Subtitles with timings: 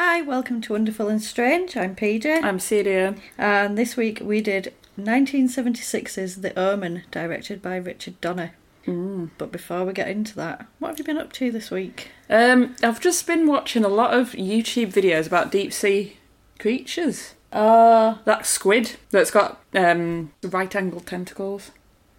[0.00, 1.76] Hi, welcome to Wonderful and Strange.
[1.76, 2.44] I'm PJ.
[2.44, 3.16] I'm Celia.
[3.36, 8.52] and this week we did 1976's The Omen, directed by Richard Donner.
[8.86, 9.30] Mm.
[9.38, 12.10] But before we get into that, what have you been up to this week?
[12.30, 16.16] Um, I've just been watching a lot of YouTube videos about deep sea
[16.60, 17.34] creatures.
[17.52, 21.72] Uh, That squid that's got um, right angled tentacles.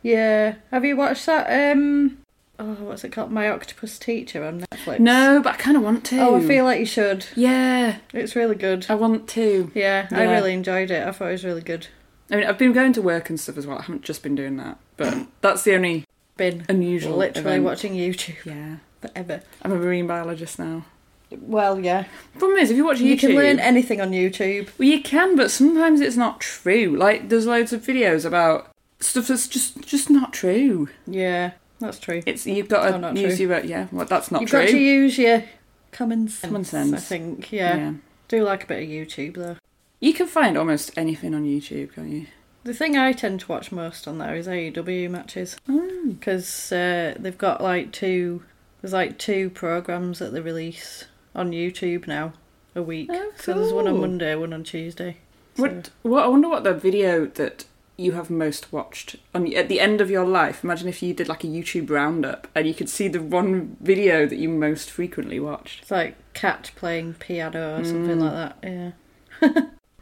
[0.04, 0.56] yeah.
[0.72, 1.48] Have you watched that?
[1.78, 2.18] Um,
[2.60, 3.32] oh, what's it called?
[3.32, 5.00] My Octopus Teacher on Netflix.
[5.00, 6.20] No, but I kind of want to.
[6.20, 7.26] Oh, I feel like you should.
[7.36, 8.86] Yeah, It's really good.
[8.90, 9.72] I want to.
[9.74, 10.32] Yeah, I Yeah.
[10.32, 11.08] really enjoyed it.
[11.08, 11.88] I thought it was really good.
[12.32, 13.80] I mean, I've been going to work and stuff as well.
[13.80, 16.06] I haven't just been doing that, but that's the only
[16.38, 17.18] Been unusual.
[17.18, 17.64] literally event.
[17.64, 19.42] watching YouTube Yeah, forever.
[19.64, 20.86] I'm a marine biologist now.
[21.32, 22.06] Well, yeah.
[22.40, 24.70] Problem is, if you watch YouTube, You can learn anything on YouTube.
[24.80, 26.96] Well, you can, but sometimes it's not true.
[26.98, 28.68] Like, there's loads of videos about
[29.00, 30.90] stuff that's just just not true.
[31.08, 32.22] Yeah, that's true.
[32.26, 33.48] It's you've got Oh, to not use true.
[33.48, 33.88] your yeah.
[33.92, 34.60] Well, that's not You've true.
[34.66, 35.44] got to use your
[35.92, 36.42] common sense.
[36.50, 36.94] Common sense.
[36.94, 37.52] I think.
[37.52, 37.94] Yeah.
[38.28, 39.58] Do like a bit of YouTube though.
[40.00, 42.28] You can find almost anything on YouTube, can't you?
[42.64, 46.20] The thing I tend to watch most on there is AEW matches Mm.
[46.20, 48.44] because uh, they've got like two.
[48.82, 52.34] There's like two programs that they release on YouTube now
[52.76, 53.10] a week.
[53.12, 54.00] Oh, So there's one on.
[54.00, 55.18] Monday, one on Tuesday.
[55.56, 55.90] So- What?
[56.04, 56.24] What?
[56.24, 57.66] I wonder what the video that
[58.00, 60.64] you have most watched on at the end of your life.
[60.64, 64.26] Imagine if you did like a YouTube roundup and you could see the one video
[64.26, 65.82] that you most frequently watched.
[65.82, 68.22] It's like cat playing piano or something Mm.
[68.22, 68.94] like that.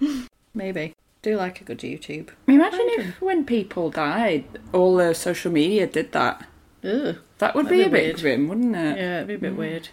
[0.01, 0.17] Yeah.
[0.53, 0.93] Maybe.
[1.21, 2.29] Do like a good YouTube.
[2.47, 6.47] Imagine if when people died, all the social media did that.
[6.83, 7.17] Ugh.
[7.39, 8.17] That would That'd be be a bit weird.
[8.21, 8.97] grim, wouldn't it?
[8.97, 9.89] Yeah, it'd be a bit weird.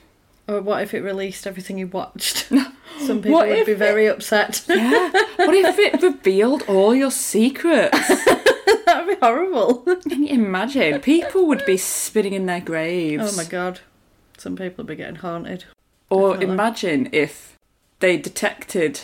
[0.46, 2.48] Or what if it released everything you watched?
[2.98, 4.62] Some people What would if be very upset.
[4.68, 5.10] Yeah.
[5.36, 8.08] what if it revealed all your secrets?
[8.86, 9.76] That'd be horrible.
[10.08, 11.00] Can you imagine?
[11.00, 13.32] People would be spinning in their graves.
[13.32, 13.80] oh my god.
[14.36, 15.64] Some people would be getting haunted.
[16.10, 16.54] Or Definitely.
[16.54, 17.58] imagine if
[18.00, 19.00] they detected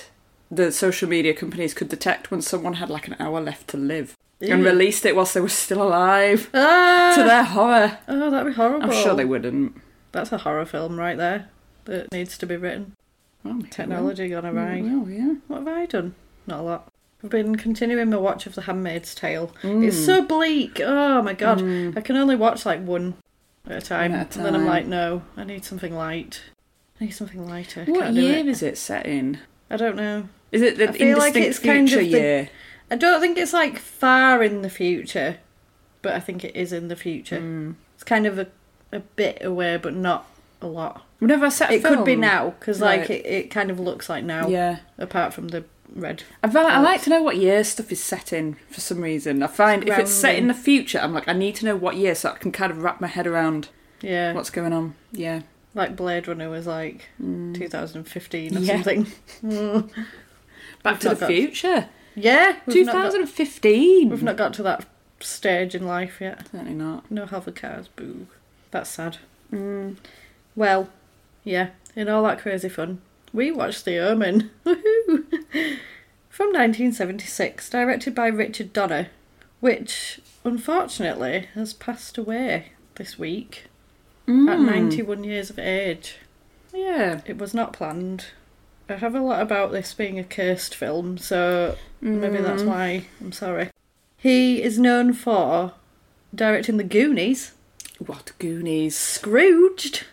[0.50, 4.14] the social media companies could detect when someone had like an hour left to live
[4.40, 4.64] and Ew.
[4.66, 6.50] released it whilst they were still alive.
[6.52, 7.12] Ah!
[7.14, 7.98] To their horror.
[8.08, 8.82] Oh, that'd be horrible.
[8.84, 9.80] I'm sure they wouldn't.
[10.12, 11.48] That's a horror film right there
[11.84, 12.94] that needs to be written.
[13.44, 14.82] Well, Technology gone awry.
[14.82, 15.34] Well, yeah.
[15.48, 16.14] What have I done?
[16.46, 16.88] Not a lot.
[17.22, 19.52] I've been continuing my watch of The Handmaid's Tale.
[19.62, 19.86] Mm.
[19.86, 20.80] It's so bleak.
[20.82, 21.58] Oh my god.
[21.96, 23.14] I can only watch like one
[23.66, 24.12] at a time.
[24.12, 26.42] At a And then I'm like, no, I need something light.
[27.00, 27.84] I need something lighter.
[27.84, 28.46] What year it.
[28.48, 29.38] is it set in?
[29.70, 30.28] I don't know.
[30.50, 32.50] Is it the I feel like indistinct it's kind future of the- year?
[32.90, 35.36] I don't think it's like far in the future,
[36.02, 37.38] but I think it is in the future.
[37.38, 37.76] Mm.
[37.94, 38.48] It's kind of a
[38.92, 40.26] a bit away, but not
[40.62, 41.02] a lot.
[41.18, 43.10] Whenever I set It could be now because like Right.
[43.10, 44.48] it, it kind of looks like now.
[44.48, 44.78] Yeah.
[44.98, 45.64] Apart from the
[45.94, 46.22] red.
[46.42, 49.42] I, val- I like to know what year stuff is set in for some reason.
[49.42, 51.96] I find if it's set in the future, I'm like, I need to know what
[51.96, 53.68] year so I can kind of wrap my head around
[54.00, 54.32] Yeah.
[54.32, 54.94] what's going on.
[55.12, 55.42] Yeah.
[55.74, 58.66] Like Blade Runner was like 2015 or Mm.
[58.66, 58.74] Yeah.
[58.76, 59.06] something.
[59.44, 59.90] Mm.
[60.82, 61.88] Back We've to the got- future.
[62.14, 62.56] Yeah.
[62.66, 64.10] we've not got- 2015.
[64.10, 64.86] We've not got to that
[65.20, 66.48] stage in life yet.
[66.50, 67.10] Certainly not.
[67.10, 68.26] No hover cars, boo.
[68.70, 69.18] That's sad.
[69.52, 69.96] Mm.
[70.56, 70.88] Well,
[71.44, 73.00] yeah, in all that crazy fun,
[73.32, 74.50] we watched The Omen.
[74.64, 75.24] Woohoo!
[76.28, 79.08] From 1976, directed by Richard Donner,
[79.60, 83.64] which unfortunately has passed away this week
[84.26, 84.64] at Mm.
[84.66, 86.16] 91 years of age.
[86.72, 87.20] Yeah.
[87.26, 88.26] It was not planned.
[88.88, 93.32] I have a lot about this being a cursed film, so maybe that's why I'm
[93.32, 93.70] sorry.
[94.16, 95.72] He is known for
[96.34, 97.52] directing The Goonies,
[98.04, 98.96] What Goonies?
[98.96, 100.04] Scrooged,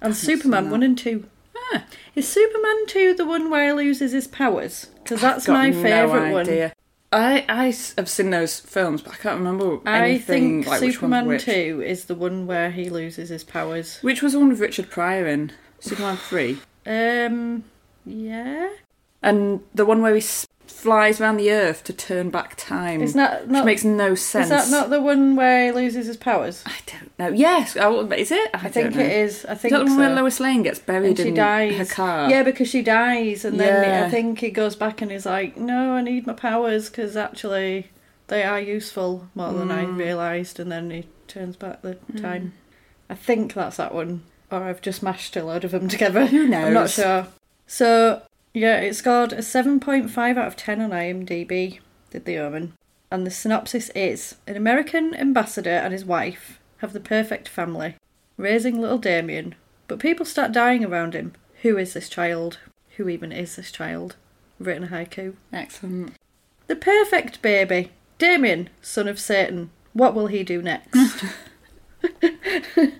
[0.00, 1.24] and Superman 1 and 2.
[1.74, 1.84] Ah.
[2.14, 4.86] Is Superman 2 the one where he loses his powers?
[5.02, 6.42] Because that's Got my no favourite one.
[6.42, 6.72] idea.
[7.10, 10.80] I, I s- have seen those films, but I can't remember I anything think like
[10.82, 11.54] which Superman one's which.
[11.54, 13.98] 2 is the one where he loses his powers.
[14.02, 15.52] Which was the one with Richard Pryor in?
[15.80, 16.58] Superman 3?
[16.86, 17.64] Um,
[18.06, 18.68] yeah?
[19.22, 23.00] And the one where he s- flies around the earth to turn back time.
[23.02, 24.44] Is that which makes no sense.
[24.46, 26.62] is that not the one where he loses his powers?
[26.66, 27.28] I don't know.
[27.30, 27.76] Yes.
[27.80, 28.50] Oh, is it?
[28.54, 29.02] I, I think know.
[29.02, 29.44] it is.
[29.46, 29.98] I Is think that the one so.
[29.98, 31.76] where Lois Lane gets buried and she in dies.
[31.76, 32.30] her car?
[32.30, 34.06] Yeah, because she dies, and then Yeah.
[34.06, 37.90] I think he goes back and he's like, "No, I need my powers because actually
[38.28, 39.96] they are useful more than I Mm.
[39.98, 42.52] realised." And then he turns back the time.
[43.10, 46.26] I think that's that one, or I've just mashed a load of them together.
[46.26, 46.66] Who knows?
[46.66, 47.26] I'm not sure.
[47.66, 48.22] So
[48.58, 51.78] yeah, it scored a seven point five out of ten on IMDb.
[52.10, 52.72] Did the Omen,
[53.10, 57.94] and the synopsis is: an American ambassador and his wife have the perfect family,
[58.36, 59.54] raising little Damien,
[59.86, 61.34] but people start dying around him.
[61.62, 62.58] Who is this child?
[62.96, 64.16] Who even is this child?
[64.58, 65.34] Written a haiku.
[65.52, 66.14] Excellent.
[66.66, 67.92] The perfect baby.
[68.18, 69.70] Damien, son of Satan.
[69.92, 70.96] What will he do next?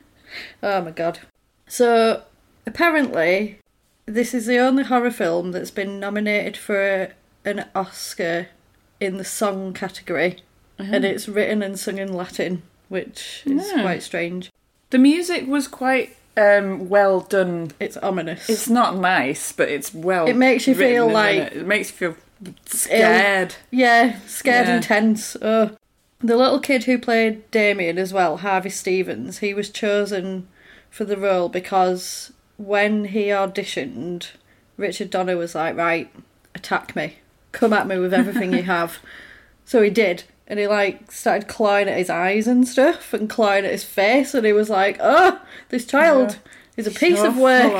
[0.62, 1.20] oh my god.
[1.66, 2.22] So,
[2.64, 3.58] apparently,
[4.08, 7.12] this is the only horror film that's been nominated for
[7.44, 8.48] an Oscar
[9.00, 10.38] in the song category.
[10.78, 13.82] And it's written and sung in Latin, which is Yeah.
[13.82, 14.50] quite strange.
[14.90, 17.72] The music was quite um, well done.
[17.80, 18.48] It's ominous.
[18.48, 20.28] It's not nice, but it's well.
[20.28, 21.52] It makes you written, feel like- it?
[21.54, 22.16] it makes you feel
[22.66, 23.56] scared.
[23.70, 24.74] Yeah, scared Yeah.
[24.74, 25.36] and tense.
[25.42, 25.70] Oh.
[26.20, 30.46] The little kid who played Damien as well, Harvey Stevens, he was chosen
[30.90, 34.28] for the role because when he auditioned,
[34.76, 36.10] Richard Donner was like, right,
[36.54, 37.18] attack me.
[37.52, 38.98] Come at me with everything you have.
[39.64, 40.24] So he did.
[40.46, 44.34] And he like started clawing at his eyes and stuff and clawing at his face
[44.34, 46.38] and he was like, Oh, this child
[46.76, 47.72] is a piece So of work.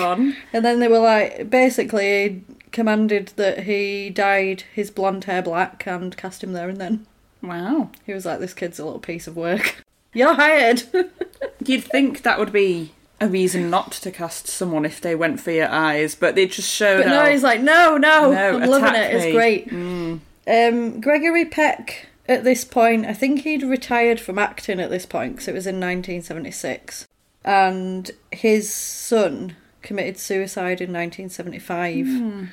[0.53, 2.43] And then they were like, basically, he
[2.73, 7.07] commanded that he dyed his blonde hair black and cast him there and then.
[7.43, 7.91] Wow.
[8.05, 9.83] He was like, this kid's a little piece of work.
[10.13, 10.83] You're hired!
[11.65, 15.51] You'd think that would be a reason not to cast someone if they went for
[15.51, 17.05] your eyes, but they just showed.
[17.05, 19.69] but no, he's like, no, no, No, I'm loving it, it's great.
[19.69, 20.21] Mm.
[20.47, 25.35] Um, Gregory Peck, at this point, I think he'd retired from acting at this point
[25.35, 27.07] because it was in 1976.
[27.45, 32.07] And his son committed suicide in 1975.
[32.07, 32.45] Hmm.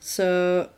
[0.00, 0.70] So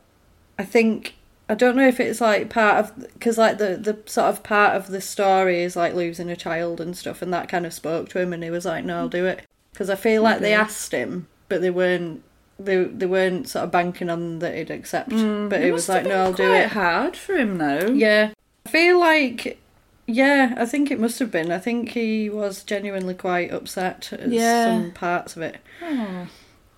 [0.59, 1.17] I think.
[1.49, 4.75] I don't know if it's like part of because like the the sort of part
[4.75, 8.09] of the story is like losing a child and stuff, and that kind of spoke
[8.11, 10.55] to him, and he was like, "No, I'll do it." Because I feel like they
[10.55, 12.23] asked him, but they weren't
[12.59, 15.11] they they weren't sort of banking on that he'd accept.
[15.11, 17.89] Mm, but he was like, "No, I'll do it." Hard for him though.
[17.93, 18.31] Yeah.
[18.67, 19.61] I feel like,
[20.09, 21.53] yeah, I think it must have been.
[21.53, 24.65] I think he was genuinely quite upset at Yeah.
[24.65, 25.59] some parts of it.
[25.81, 26.27] Oh.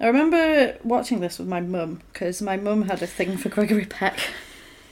[0.00, 3.86] I remember watching this with my mum because my mum had a thing for Gregory
[3.86, 4.18] Peck.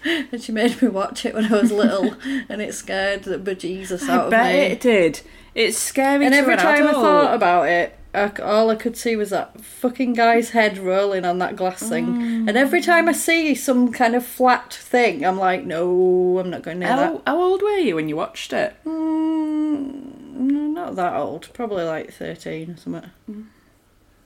[0.33, 2.15] And she made me watch it when I was little,
[2.49, 4.61] and it scared the bejesus out I of bet me.
[4.61, 5.21] it did.
[5.55, 6.25] It's scary.
[6.27, 9.31] and to every an time I thought about it, I all I could see was
[9.31, 12.07] that fucking guy's head rolling on that glass thing.
[12.07, 12.49] Mm.
[12.49, 16.63] And every time I see some kind of flat thing, I'm like, no, I'm not
[16.63, 16.99] going near that.
[16.99, 18.75] How, how old were you when you watched it?
[18.85, 21.49] Mm, not that old.
[21.53, 23.11] Probably like 13 or something.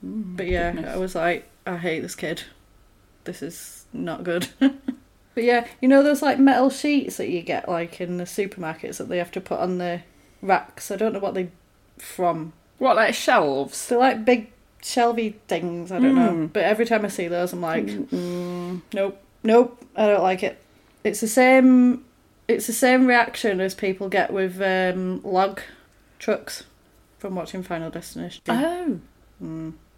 [0.02, 0.94] but yeah, goodness.
[0.94, 2.42] I was like, I hate this kid.
[3.24, 4.48] This is not good.
[5.40, 8.98] but yeah, you know those like metal sheets that you get like in the supermarkets
[8.98, 10.02] that they have to put on the
[10.42, 10.90] racks?
[10.90, 11.48] I don't know what they
[11.96, 12.52] from.
[12.76, 13.88] What, like shelves?
[13.88, 16.32] They're like big shelvy things, I don't know.
[16.32, 16.52] Mm.
[16.52, 17.86] But every time I see those, I'm like,
[18.92, 20.62] nope, nope, I don't like it.
[21.04, 22.04] It's the same.
[22.46, 25.62] It's the same reaction as people get with um, log
[26.18, 26.64] trucks.
[27.18, 28.42] from watching Final Destination.
[28.46, 29.00] Oh.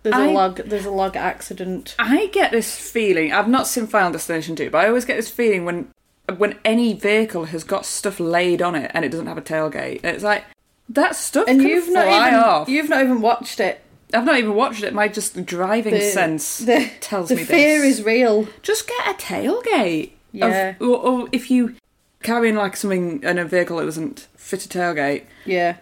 [0.02, 0.56] There's a I- log.
[0.56, 1.94] There's a log accident.
[1.98, 3.32] I get this feeling.
[3.32, 5.88] I've not seen Final Destination 2, but I always get this feeling when
[6.36, 10.04] when any vehicle has got stuff laid on it and it doesn't have a tailgate.
[10.04, 10.44] It's like
[10.88, 12.68] that stuff And can you've fly not even off.
[12.68, 13.80] you've not even watched it.
[14.14, 14.92] I've not even watched it.
[14.94, 17.98] My just driving The- sense the, tells the me fear this.
[17.98, 18.46] is real.
[18.62, 20.04] just get a tailgate.
[20.06, 20.74] of- Yeah.
[20.80, 21.74] or, or if you
[22.22, 25.76] carrying like something in a vehicle that doesn't fit a tailgate, Yeah.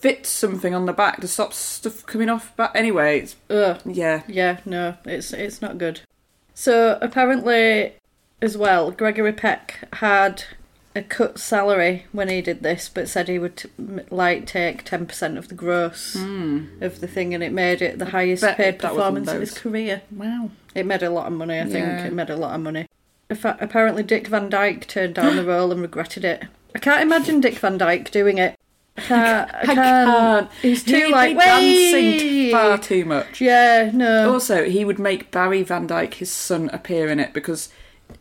[0.00, 2.52] Fit something on the back to stop stuff coming off.
[2.56, 3.80] But anyway, it's, Ugh.
[3.84, 4.22] yeah.
[4.26, 6.00] Yeah, no, it's it's not good.
[6.54, 7.94] So apparently,
[8.42, 10.44] as well, Gregory Peck had
[10.96, 15.06] a cut salary when he did this, but said he would m- like take ten
[15.06, 18.46] percent of the gross of the thing, and it made it the highest Hmm.
[18.48, 19.58] bet paid that performance of his those.
[19.58, 20.02] career.
[20.10, 20.50] Wow.
[20.74, 21.86] It made a lot of money, I think.
[21.86, 22.06] Yeah.
[22.06, 22.86] It made a lot of money.
[23.28, 26.44] In fact, apparently, Dick Van Dyke turned down the role and regretted it.
[26.74, 28.56] I can't imagine Dick Van Dyke doing it.
[29.00, 29.54] I can't.
[29.54, 30.52] I can't.
[30.62, 33.40] He's too He'd like dancing far too much.
[33.40, 34.32] Yeah, no.
[34.32, 37.70] Also, he would make Barry Van Dyke, his son, appear in it because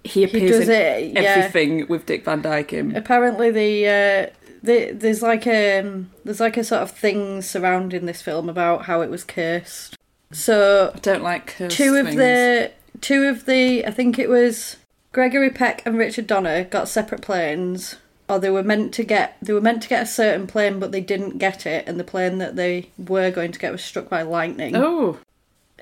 [0.03, 1.21] he appears does in it, yeah.
[1.21, 2.95] everything with Dick Van Dyke in.
[2.95, 8.05] apparently the uh the, there's like a um, there's like a sort of thing surrounding
[8.05, 9.95] this film about how it was cursed
[10.31, 12.17] so I don't like cursed two of things.
[12.17, 12.71] the
[13.01, 14.75] two of the i think it was
[15.13, 17.95] gregory peck and richard donner got separate planes
[18.29, 20.91] or they were meant to get they were meant to get a certain plane but
[20.91, 24.07] they didn't get it and the plane that they were going to get was struck
[24.07, 25.17] by lightning Oh,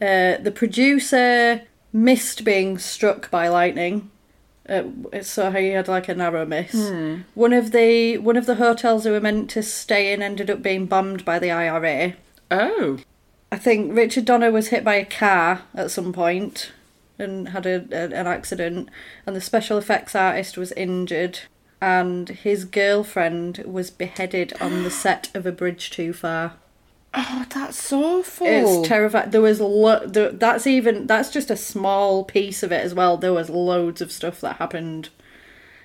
[0.01, 1.61] uh, the producer
[1.93, 4.11] missed being struck by lightning.
[4.69, 4.83] Uh,
[5.21, 6.73] so he had like a narrow miss.
[6.73, 7.21] Hmm.
[7.33, 10.61] One of the one of the hotels they were meant to stay in ended up
[10.61, 12.13] being bombed by the IRA.
[12.51, 12.99] oh,
[13.51, 16.73] I think Richard Donner was hit by a car at some point
[17.17, 18.89] and had a, a, an accident,
[19.25, 21.39] and the special effects artist was injured,
[21.81, 26.53] and his girlfriend was beheaded on the set of A Bridge Too Far.
[27.13, 28.47] oh, that's awful.
[28.47, 29.31] It's terrifying.
[29.31, 33.17] There was lo- there, that's even that's just a small piece of it as well.
[33.17, 35.09] There was loads of stuff that happened,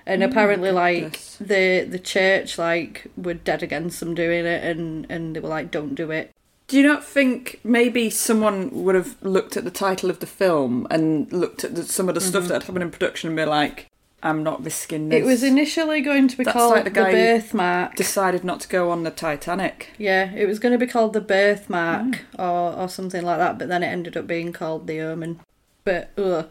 [0.05, 5.07] and oh apparently, like the the church like were dead against them doing it, and
[5.11, 6.33] and they were like, "Don't do it."
[6.69, 10.87] Do you not think maybe someone would have looked at the title of the film
[10.91, 12.49] and looked at the, some of the stuff mm-hmm.
[12.49, 13.89] that had happened in production and be like,
[14.23, 17.03] "I'm not risking this." It was initially going to be That's called like the, the
[17.03, 17.95] birthmark.
[17.97, 19.91] decided not to go on the Titanic.
[19.99, 22.19] yeah, it was going to be called the birthmark Mm.
[22.39, 25.41] or or something like that, but then it ended up being called the Omen.
[25.85, 26.49] But ugh,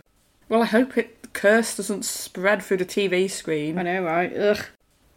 [0.50, 3.78] Well, I hope it the curse doesn't spread through the TV screen.
[3.78, 4.36] I know, right?
[4.36, 4.66] Ugh.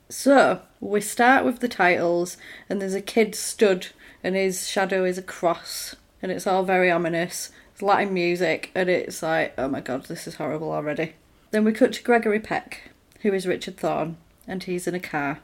[0.08, 2.36] So we start with the titles,
[2.68, 3.88] and there's a kid stood,
[4.22, 7.50] and his shadow is a cross, and it's all very ominous.
[7.72, 11.14] It's Latin music, and it's like, oh my god, this is horrible already.
[11.54, 15.38] Then we cut to Gregory Peck, who is Richard Thorn, and he's in a car,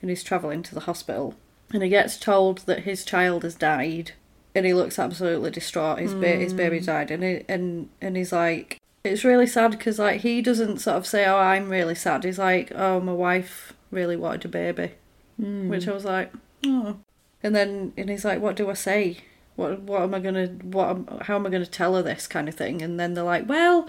[0.00, 1.36] and he's travelling to the hospital,
[1.72, 4.10] and he gets told that his child has died,
[4.56, 6.00] and he looks absolutely distraught.
[6.00, 6.86] His ba- his baby hmm.
[6.86, 10.96] died, and he, and and he's like, it's really sad because like he doesn't sort
[10.96, 14.94] of say, "Oh, I'm really sad." He's like, "Oh, my wife really wanted a baby,"
[15.36, 15.68] hmm.
[15.68, 16.32] which I was like,
[16.66, 16.96] "Oh."
[17.40, 19.18] And then and he's like, "What do I say?
[19.54, 22.48] What what am I gonna what am, how am I gonna tell her this kind
[22.48, 23.88] of thing?" And then they're like, "Well,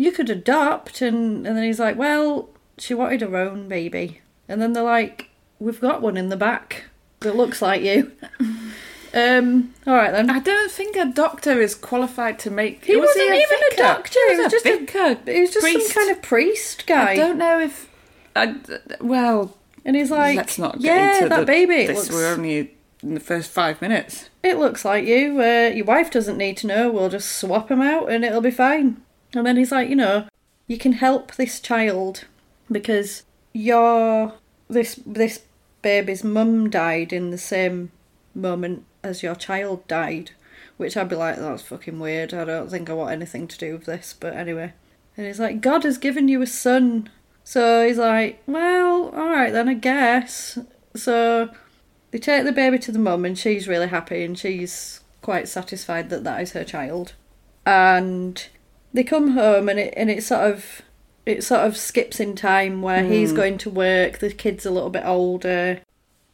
[0.00, 4.60] you could adopt," and and then he's like, "Well, she wanted her own baby," and
[4.62, 5.28] then they're like,
[5.58, 6.84] "We've got one in the back
[7.20, 8.12] that looks like you."
[9.14, 9.74] um.
[9.86, 10.30] All right then.
[10.30, 12.84] I don't think a doctor is qualified to make.
[12.84, 14.72] He was wasn't a even a doctor, He he was was just a
[15.30, 15.92] a- He was just priest.
[15.92, 17.10] some kind of priest guy.
[17.12, 17.88] I don't know if.
[18.36, 18.54] I,
[19.00, 21.86] well, And he's like, let's not get yeah, into that the, baby.
[21.88, 24.30] This looks, we're only in the first five minutes.
[24.44, 25.40] it looks like you.
[25.42, 26.92] Uh, your wife doesn't need to know.
[26.92, 29.02] We'll just swap him out and it'll be fine.
[29.34, 30.26] And then he's like, you know,
[30.66, 32.24] you can help this child
[32.70, 34.34] because your
[34.68, 35.42] this this
[35.82, 37.90] baby's mum died in the same
[38.34, 40.32] moment as your child died.
[40.76, 42.32] Which I'd be like, that's fucking weird.
[42.32, 44.14] I don't think I want anything to do with this.
[44.18, 44.72] But anyway.
[45.16, 47.10] And he's like, God has given you a son.
[47.44, 50.58] So he's like, well, alright then, I guess.
[50.94, 51.50] So
[52.10, 56.08] they take the baby to the mum, and she's really happy, and she's quite satisfied
[56.10, 57.12] that that is her child.
[57.66, 58.46] And
[58.92, 60.82] they come home, and it and it sort of
[61.26, 64.18] it sort of skips in time where he's going to work.
[64.18, 65.80] The kid's a little bit older,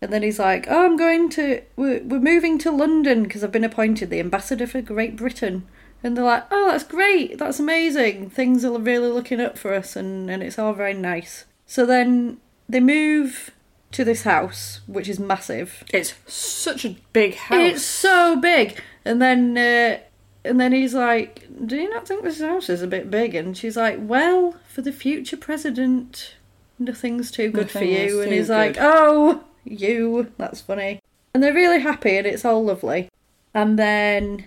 [0.01, 3.53] and then he's like, "Oh, I'm going to we're, we're moving to London because I've
[3.53, 5.67] been appointed the ambassador for Great Britain."
[6.03, 7.39] And they're like, "Oh, that's great!
[7.39, 8.31] That's amazing!
[8.31, 12.39] Things are really looking up for us, and and it's all very nice." So then
[12.69, 13.51] they move
[13.93, 15.85] to this house, which is massive.
[15.93, 17.59] It's such a big house.
[17.59, 18.81] It's so big.
[19.05, 19.99] And then uh,
[20.47, 23.57] and then he's like, "Do you not think this house is a bit big?" And
[23.57, 26.35] she's like, "Well, for the future president,
[26.79, 31.01] nothing's too good for Nothing is you." And he's like, "Oh, you, that's funny."
[31.37, 33.11] and they're really happy, and it's all lovely.
[33.53, 34.47] And then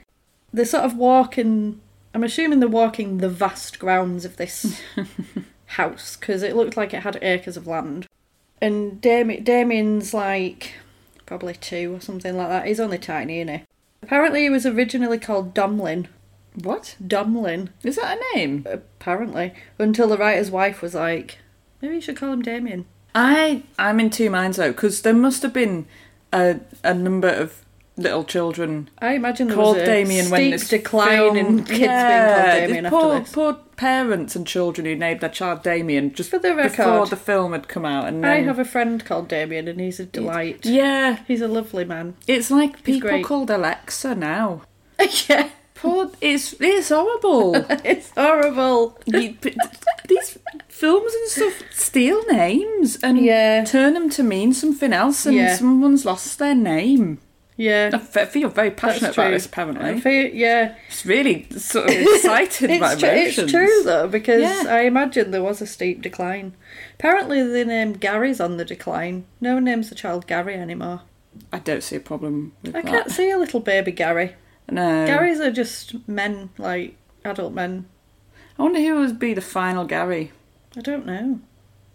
[0.52, 1.82] they're sort of walking.
[2.16, 4.82] I'm assuming they're walking the vast grounds of this
[5.68, 8.08] house because it looked like it had acres of land.
[8.60, 10.74] And Dami- Damien's like
[11.28, 12.66] probably two or something like that.
[12.66, 13.64] He's only tiny, isn't he?
[14.02, 16.08] Apparently, he was originally called Domlin.
[16.56, 16.96] What?
[17.06, 18.66] Domlin, Is that a name?
[18.70, 21.38] apparently, until the writer's wife was like,
[21.82, 22.86] maybe you should call him Damien.
[23.16, 25.88] I I'm in two minds though because there must have been
[26.32, 27.66] a a number of
[27.98, 31.58] little children I imagine there called was a Damien when steep this decline film, in
[31.66, 33.34] kids being called Damien poor, after this.
[33.34, 37.16] Poor parents and children who named their child Damien just For the record, before the
[37.16, 38.08] film had come out.
[38.10, 40.66] And I have a friend called Damien, and he's a delight.
[40.66, 42.16] yeah, He's a lovely man.
[42.28, 44.64] it's like people called Alexa now.
[45.30, 47.56] yeah, Poor, it's it's horrible.
[47.86, 49.00] it's horrible.
[49.06, 49.38] You-
[50.10, 53.64] these films and stuff steal names and Yeah.
[53.64, 55.56] turn them to mean something else, and Yeah.
[55.56, 57.20] someone's lost their name.
[57.62, 59.46] Yeah, I feel very passionate about this.
[59.46, 63.10] Apparently, feel- yeah, it's really sort of excited by it's, tru-
[63.44, 64.64] it's true though because Yeah.
[64.74, 66.56] I imagine there was a steep decline.
[66.94, 69.26] Apparently, the name Gary's on the decline.
[69.42, 71.02] No one names the child Gary anymore.
[71.52, 72.90] I don't see a problem with I that.
[72.90, 74.36] can't see a little baby Gary.
[74.72, 77.88] No, Garys are just men, like adult men.
[78.58, 80.32] I wonder who would be the final Gary.
[80.78, 81.40] I don't know.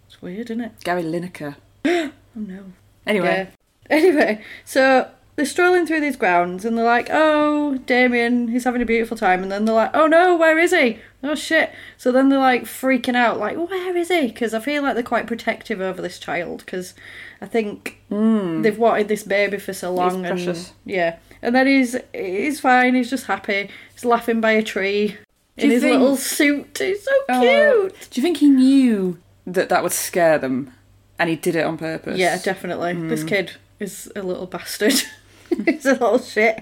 [0.07, 0.71] It's weird, isn't it?
[0.83, 1.55] Gary Lineker.
[1.85, 2.65] Oh no.
[3.07, 3.49] Anyway,
[3.89, 3.95] Yeah.
[3.97, 8.85] Anyway, so they're strolling through these grounds and they're like, oh, Damien, he's having a
[8.85, 9.43] beautiful time.
[9.43, 10.99] And then they're like, oh no, where is he?
[11.23, 11.71] Oh shit.
[11.97, 14.27] So then they're like freaking out, like, where is he?
[14.27, 16.93] Because I feel like they're quite protective over this child because
[17.41, 20.25] I think they've wanted this baby for so long.
[20.25, 20.71] and precious.
[20.85, 21.17] Yeah.
[21.41, 23.69] And then he's he's fine, he's just happy.
[23.93, 25.17] He's laughing by a tree
[25.57, 26.77] in his think- little suit.
[26.77, 27.41] He's so Oh,
[27.89, 28.09] cute.
[28.09, 30.71] do you think he knew that that would scare them,
[31.19, 32.17] and he did it on purpose?
[32.17, 32.93] Yeah, definitely.
[32.93, 33.27] This Hmm.
[33.27, 34.93] kid is a little bastard.
[35.67, 36.61] A little shit.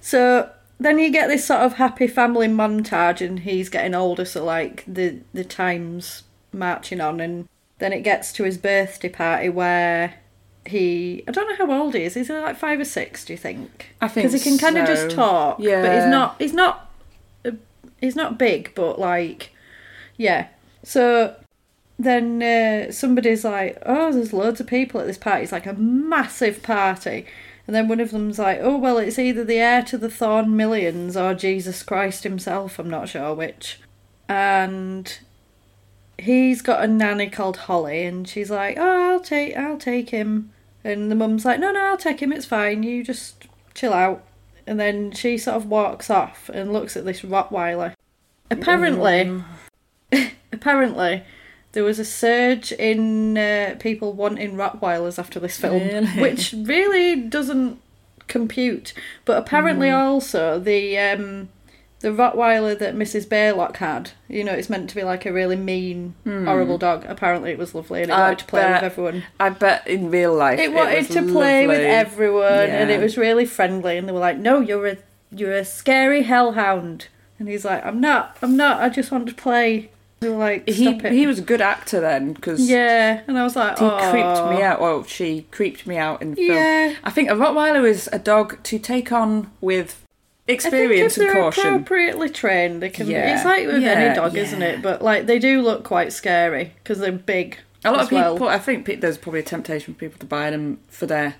[0.00, 4.44] So then you get this sort of happy family montage, and he's getting older, so
[4.44, 10.14] like the the time's marching on, and then it gets to his birthday party where
[10.66, 12.16] he I don't know how old he is.
[12.16, 13.24] Is he like five or six?
[13.24, 13.94] Do you think?
[14.00, 15.16] I think because he can kind of just so.
[15.16, 15.58] talk.
[15.82, 16.36] but he's not.
[16.38, 16.90] He's not.
[17.44, 17.50] uh,
[18.00, 19.50] He's not big, but like,
[20.16, 20.48] yeah.
[20.82, 21.34] So
[21.98, 25.42] then uh, somebody's like, "Oh, there's loads of people at this party.
[25.42, 27.26] It's like a massive party."
[27.66, 30.56] And then one of them's like, "Oh, well, it's either the heir to the Thorn
[30.56, 32.78] Millions or Jesus Christ himself.
[32.78, 33.80] I'm not sure which."
[34.28, 35.18] And
[36.18, 40.52] he's got a nanny called Holly, and she's like, "Oh, I'll take, I'll take him."
[40.82, 42.32] And the mum's like, "No, no, I'll take him.
[42.32, 42.82] It's fine.
[42.82, 44.24] You just chill out."
[44.66, 47.94] And then she sort of walks off and looks at this Rottweiler.
[48.50, 49.42] Apparently,
[50.52, 51.24] apparently,
[51.72, 56.06] there was a surge in uh, people wanting Rottweilers after this film, Really?
[56.20, 57.80] which really doesn't
[58.26, 58.92] compute.
[59.24, 59.98] But apparently, Mm.
[59.98, 61.48] also the um,
[62.00, 63.26] the Rottweiler that Mrs.
[63.26, 67.04] Baylock had, you know, it's meant to be like a really mean, horrible dog.
[67.06, 68.14] Apparently, it was lovely and it.
[68.14, 69.22] I wanted to play with everyone.
[69.38, 71.90] I bet in real life It wanted was to play with lovely.
[71.90, 73.98] everyone, and it was really friendly.
[73.98, 74.96] And they were like, "No, you're a
[75.30, 78.36] you're a scary hellhound." And he's like, "I'm not.
[78.42, 78.80] I'm not.
[78.80, 79.90] I just want to play."
[80.22, 83.78] Like, He it." he was a good actor then because yeah, and I was like,
[83.78, 84.80] he "Oh, creeped me out.
[84.80, 86.58] Well, she creeped me out in the film.
[86.58, 86.94] Yeah.
[87.02, 90.04] I think a Rottweiler is a dog to take on with
[90.48, 91.66] I experience think if and they're caution.
[91.74, 93.06] appropriately trained, they can.
[93.08, 93.34] Yeah.
[93.36, 94.82] It's like with Yeah, any dog, isn't it?
[94.82, 97.56] But like they do look quite scary because they're big.
[97.82, 98.50] A lot of people, well.
[98.50, 101.36] I think there's probably a temptation for people to buy them for their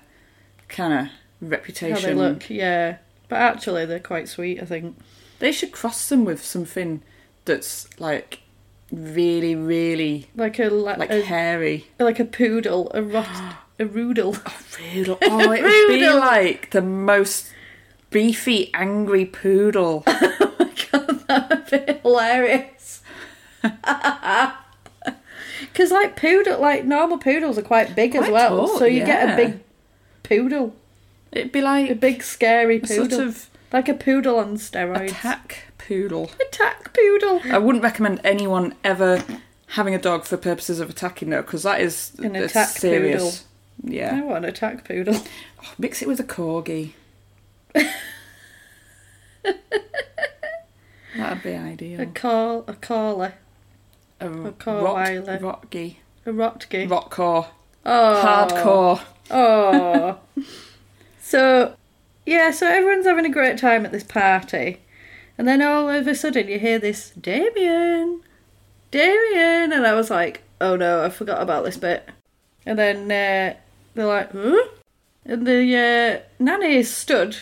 [0.69, 2.01] kind of How reputation.
[2.01, 2.97] they look, yeah.
[3.29, 4.59] But actually, they're quite sweet.
[4.59, 4.97] I think.
[5.37, 7.03] They should cross them with something
[7.45, 8.39] that's like
[8.91, 11.87] really, really Like a like, like a, hairy.
[11.99, 13.27] like a poodle, a rot,
[13.79, 14.33] a roodle.
[14.93, 15.17] Poodle.
[15.21, 17.51] Oh, it would be like the most
[18.09, 20.03] beefy, angry poodle.
[20.63, 23.01] Oh God, that'd be hilarious.
[25.61, 29.29] Because like poodle, like normal poodles are quite big as well, tall, so you get
[29.31, 29.59] a big
[30.23, 30.75] poodle,
[31.31, 35.09] It'd be like a big scary a poodle, sort of like a poodle on steroids.
[35.11, 36.31] attack poodle.
[36.49, 37.41] Attack poodle.
[37.51, 39.23] I wouldn't recommend anyone ever
[39.67, 43.45] having a dog for purposes of attacking though, because that is An attack serious.
[43.85, 45.15] I Yeah, want an attack poodle.
[45.63, 46.93] Oh, mix it with a corgi.
[51.17, 52.01] That'd be ideal.
[52.01, 53.33] A call, a caller,
[54.19, 55.41] A, a rot, Corweiler.
[55.41, 56.87] rotgy, a rotki.
[56.87, 57.47] rotcore,
[57.85, 59.01] oh, hardcore.
[59.29, 60.19] Oh.
[61.21, 61.75] so,
[62.25, 64.79] yeah, so everyone's having a great time at this party.
[65.41, 68.21] And then all of a sudden you hear this, Damien,
[68.91, 69.73] Damien.
[69.73, 72.07] And I was like, oh no, I forgot about this bit.
[72.63, 73.57] And then uh,
[73.95, 74.67] they're like, huh?
[75.25, 77.37] and the uh, nanny is stood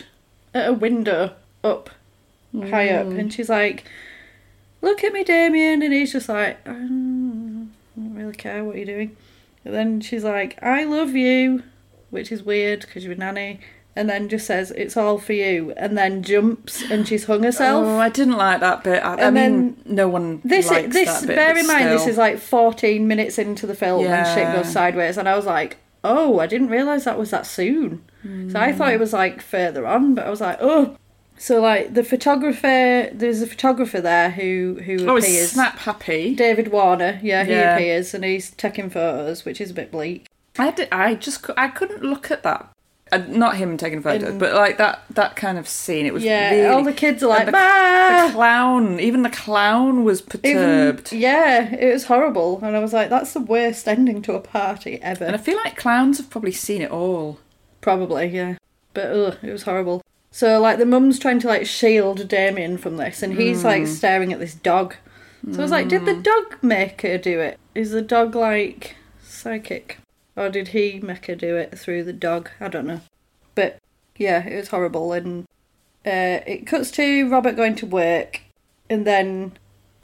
[0.54, 1.90] at a window up
[2.58, 3.84] high up, and she's like,
[4.80, 8.86] "Look at me, Damien," and he's just like, "Mm, "I don't really care what you're
[8.86, 9.14] doing."
[9.62, 11.64] And then she's like, "I love you,"
[12.08, 13.60] which is weird because you're a nanny.
[13.96, 17.84] And then just says, "It's all for you," and then jumps and she's hung herself.
[17.86, 19.02] Oh, I didn't like that bit.
[19.04, 21.36] I, I And mean, no one This, likes this, that bit.
[21.36, 25.18] bear in mind, this is like 14 minutes into the film and shit goes sideways,
[25.18, 28.02] and I was like, oh, I didn't realise that was that soon.
[28.50, 29.00] So I thought it hmm.
[29.00, 30.96] was like further on, but I was like, oh.
[31.36, 35.52] So like the photographer, there's a photographer there who who Oh, appears.
[35.52, 36.34] Snap Happy.
[36.34, 37.74] David Warner, yeah, he Yeah.
[37.74, 40.26] appears and he's taking photos, which is a bit bleak.
[40.58, 42.68] I did, I just I couldn't look at that.
[43.12, 46.06] Uh, not him taking photos, In- but like that that kind of scene.
[46.06, 49.00] It was Yeah, really, all the kids are and like, the, "Bah!" the clown.
[49.00, 51.12] Even the clown was Even- perturbed.
[51.12, 55.00] yeah, it was horrible, and I was like, that's the worst ending to a party
[55.02, 55.24] ever.
[55.24, 57.38] And I feel like clowns have probably seen it all.
[57.80, 58.56] Probably, yeah.
[58.94, 60.02] But ugh, it was horrible.
[60.30, 64.32] So like the mum's trying to like shield Damien from this, and he's like staring
[64.32, 64.94] at this dog.
[65.50, 67.58] So I was like, did the dog make her do it?
[67.74, 69.98] Is the dog like psychic,
[70.36, 72.50] or did he make her do it through the dog?
[72.60, 73.00] I don't know.
[73.54, 73.78] But
[74.16, 75.44] yeah, it was horrible, and
[76.06, 78.40] uh, it cuts to Robert going to work,
[78.88, 79.52] and then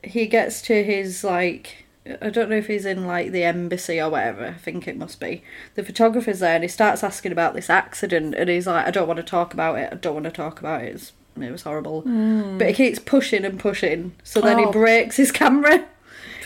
[0.05, 1.85] he gets to his like
[2.23, 4.47] I don't know if he's in like the embassy or whatever.
[4.47, 5.43] I think it must be.
[5.75, 9.09] The photographer's there and he starts asking about this accident and he's like, I don't
[9.09, 9.89] want to talk about it.
[9.93, 10.95] I don't want to talk about it.
[10.95, 12.03] It's, it was horrible.
[12.03, 14.15] But he keeps pushing and pushing.
[14.23, 14.71] So then he Oh.
[14.71, 15.85] breaks his camera.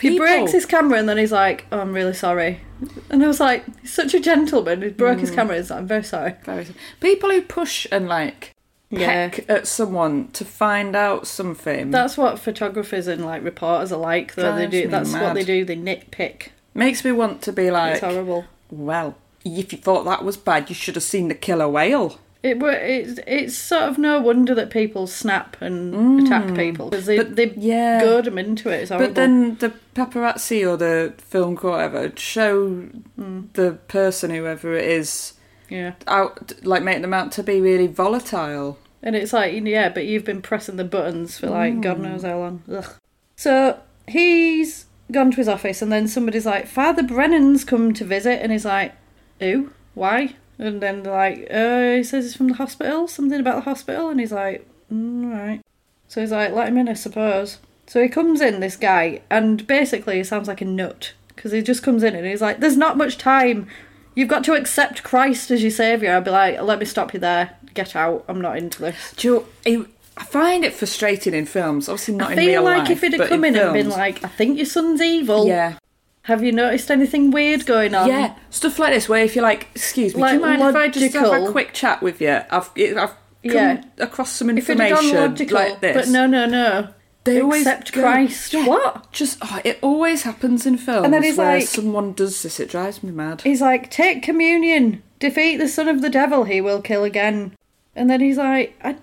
[0.01, 2.61] He breaks his camera and then he's like, oh, I'm really sorry.
[3.09, 4.81] And I was like, he's such a gentleman.
[4.81, 5.35] He broke his mm.
[5.35, 5.57] camera.
[5.57, 6.35] He's like, I'm very sorry.
[6.43, 6.77] Very- sorry.
[6.99, 8.53] People who push and like
[8.89, 9.29] Yeah.
[9.29, 14.35] peck at someone to find out something That's what photographers and like reporters are like.
[14.35, 14.87] Though they do.
[14.87, 15.63] That's what they do.
[15.63, 16.49] They nitpick.
[16.73, 18.45] makes me want to be like, It's horrible.
[18.69, 22.19] well, if you thought that was bad, you should have seen the killer whale.
[22.43, 27.05] It were it's it's sort of no wonder that people snap and attack people because
[27.05, 27.27] they Mm.
[27.27, 28.01] But, they yeah.
[28.01, 28.89] goad them into it.
[28.89, 32.69] But then the paparazzi or the film crew whatever show
[33.19, 33.53] Mm.
[33.53, 35.33] the person, whoever it is,
[35.69, 38.79] yeah, out like make them out to be really volatile.
[39.03, 42.01] and it's like yeah, but you've been pressing the buttons for like God Mm.
[42.01, 42.63] knows how long.
[42.71, 42.85] Ugh.
[43.35, 43.77] So
[44.07, 48.51] he's gone to his office, and then somebody's like, "Father Brennan's come to visit," and
[48.51, 48.93] he's like,
[49.39, 49.71] "Who?
[49.93, 53.07] Why?" And then they're like, "Uh, he says he's from the hospital.
[53.07, 55.61] Something about the hospital," and he's like, mm, "Right."
[56.07, 59.65] So he's like, "Let him in, I suppose." So he comes in, this guy, and
[59.67, 62.77] basically he sounds like a nut because he just comes in and he's like, "There's
[62.77, 63.67] not much time.
[64.15, 67.19] You've got to accept Christ as your savior." I'd be like, "Let me stop you
[67.19, 67.51] there.
[67.73, 68.23] Get out.
[68.27, 69.85] I'm not into this." Do you, I-
[70.17, 71.89] I find it frustrating in films.
[71.89, 72.89] Obviously, not I in feel real like life.
[72.91, 75.47] if he'd have come in, and been like, "I think your son's evil.
[75.47, 75.75] yeah,
[76.31, 79.67] Have you noticed anything weird going on?" yeah, stuff like this, where if you're like,
[79.75, 82.19] "Excuse me, do you Like mind if I just have a logical- quick chat with
[82.21, 82.39] you?
[82.49, 83.81] I've I've come Yeah.
[83.99, 86.87] across some If it had information gone logical, like this." but no, no, no.
[87.23, 88.51] They always accept go- Christ.
[88.53, 88.65] Yeah.
[88.65, 89.11] What?
[89.11, 92.59] Just oh, it always happens in films And then he's where like- someone does this.
[92.59, 93.41] It drives me mad.
[93.43, 95.03] He's like, "Take communion.
[95.19, 96.45] Defeat the son of the devil.
[96.45, 97.51] He will kill again."
[97.95, 98.95] And then he's like, I,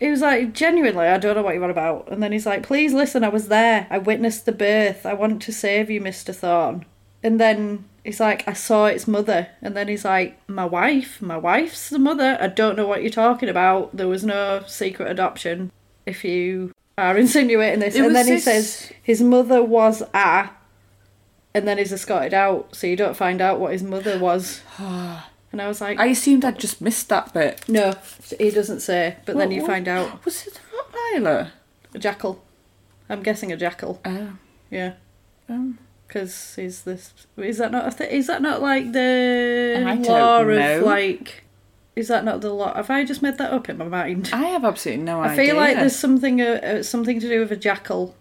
[0.00, 2.08] he was like, genuinely, I don't know what you're on about.
[2.10, 3.86] And then he's like, please listen, I was there.
[3.90, 5.06] I witnessed the birth.
[5.06, 6.34] I want to save you, Mr.
[6.34, 6.84] Thorn.
[7.22, 9.48] And then he's like, I saw its mother.
[9.62, 11.22] And then he's like, my wife?
[11.22, 12.36] My wife's the mother?
[12.40, 13.96] I don't know what you're talking about.
[13.96, 15.70] There was no secret adoption.
[16.04, 17.94] If you are insinuating this.
[17.94, 20.50] It and then he this- says, his mother was a.
[21.54, 24.60] And then he's escorted out, so you don't find out what his mother was.
[24.80, 25.30] Ah.
[25.54, 27.62] And I was like, I assumed I'd just missed that bit.
[27.68, 27.94] no,
[28.40, 29.16] he doesn't say.
[29.24, 31.50] But then What- you what- find out Was it a Rottweiler?
[31.94, 32.42] a jackal.
[33.08, 34.00] I'm guessing a jackal.
[34.04, 34.30] Oh.
[34.70, 34.94] Yeah,
[35.48, 37.12] Um, because he's this.
[37.36, 40.78] Is that not a th- Is that not like the I don't law know.
[40.80, 41.44] of like?
[41.94, 42.74] Is that not the law?
[42.74, 44.30] Have I just made that up in my mind?
[44.32, 45.30] I have absolutely no idea.
[45.30, 45.46] I idea.
[45.46, 48.16] feel like there's something uh, uh, something to do with a jackal.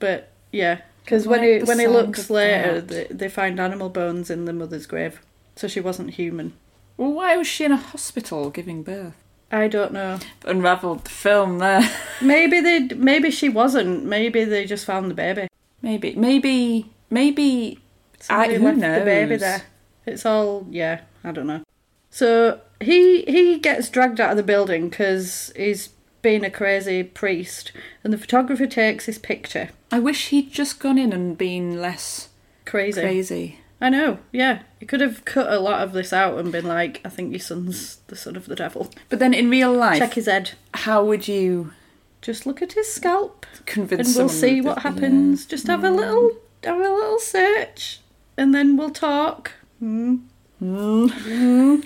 [0.00, 2.88] But yeah, because when like he the when he sound looks of later, that.
[2.88, 5.20] they, they find animal bones in the mother's grave,
[5.58, 6.52] so she wasn't human.
[6.96, 9.14] Well, why was she in a hospital giving birth?
[9.50, 10.18] I don't know.
[10.44, 11.88] Unravelled the film there.
[12.20, 14.04] Maybe they maybe she wasn't.
[14.04, 15.48] Maybe they just found the baby.
[15.80, 17.78] maybe, maybe, maybe.
[18.20, 18.98] Somebody I, who left knows?
[18.98, 19.62] the baby there.
[20.06, 21.00] It's all yeah.
[21.24, 21.62] I don't know.
[22.10, 25.88] So he he gets dragged out of the building because he's
[26.20, 27.72] been a crazy priest,
[28.04, 29.70] and the photographer takes his picture.
[29.90, 32.28] I wish he'd just gone in and been less
[32.66, 33.00] Crazy.
[33.00, 33.60] crazy.
[33.80, 34.18] I know.
[34.32, 37.30] Yeah, you could have cut a lot of this out and been like, I think
[37.30, 38.90] your son's the son of the devil.
[39.08, 40.52] But then in real life, Check his head.
[40.74, 41.72] how would you
[42.20, 45.46] Just look at his scalp, convince and we'll someone see that- what happens.
[45.46, 45.96] Just have a mm.
[45.96, 46.32] little
[46.64, 48.00] have a little search,
[48.36, 49.52] and then we'll talk.
[49.78, 50.16] Hmm.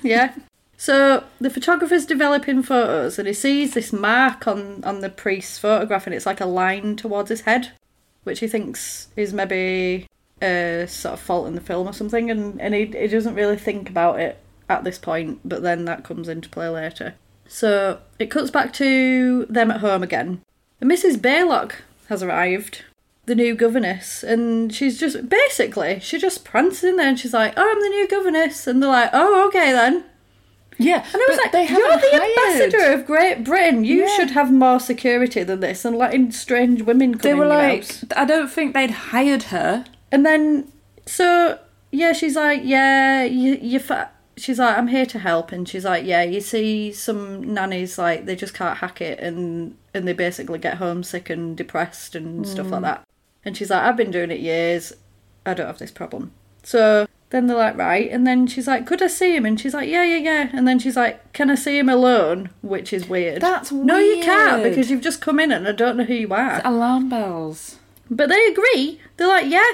[0.03, 0.35] Yeah.
[0.79, 6.07] So the photographer's developing photos and he sees this mark on, on the priest's photograph
[6.07, 7.71] and it's like a line towards his head,
[8.25, 10.07] which he thinks is maybe
[10.43, 13.57] a sort of fault in the film or something and, and he, he doesn't really
[13.57, 17.15] think about it at this point, but then that comes into play later.
[17.47, 20.41] So it cuts back to them at home again.
[20.81, 21.17] And Mrs.
[21.19, 21.73] Baylock
[22.09, 22.83] has arrived,
[23.27, 27.53] the new governess, and she's just basically she just prances in there and she's like,
[27.57, 30.05] "Oh, I'm the new governess," and they're like, "Oh, okay then."
[30.79, 33.85] Yeah, And I was like, "You're the hired- ambassador of Great Britain.
[33.85, 34.17] You Yeah.
[34.17, 37.83] should have more security than this and letting strange women come They in were like,
[37.87, 39.85] house." I don't think they'd hired her.
[40.13, 40.71] And then,
[41.07, 41.59] so
[41.91, 43.81] yeah, she's like, yeah, you, you.
[43.81, 44.11] Fa-.
[44.37, 48.25] She's like, I'm here to help, and she's like, yeah, you see, some nannies like
[48.27, 52.71] they just can't hack it, and and they basically get homesick and depressed and stuff
[52.71, 52.85] like hmm.
[52.85, 53.07] that.
[53.45, 54.93] And she's like, I've been doing it years.
[55.45, 56.33] I don't have this problem.
[56.63, 59.45] So then they're like, right, and then she's like, could I see him?
[59.45, 60.51] And she's like, yeah, yeah, yeah.
[60.53, 62.51] And then she's like, can I see him alone?
[62.63, 63.43] Which is weird.
[63.43, 63.87] That's weird.
[63.87, 66.61] No, you can't because you've just come in and I don't know who you are.
[66.65, 67.79] Alarm bells.
[68.11, 69.01] But they agree.
[69.17, 69.65] They're like, yeah,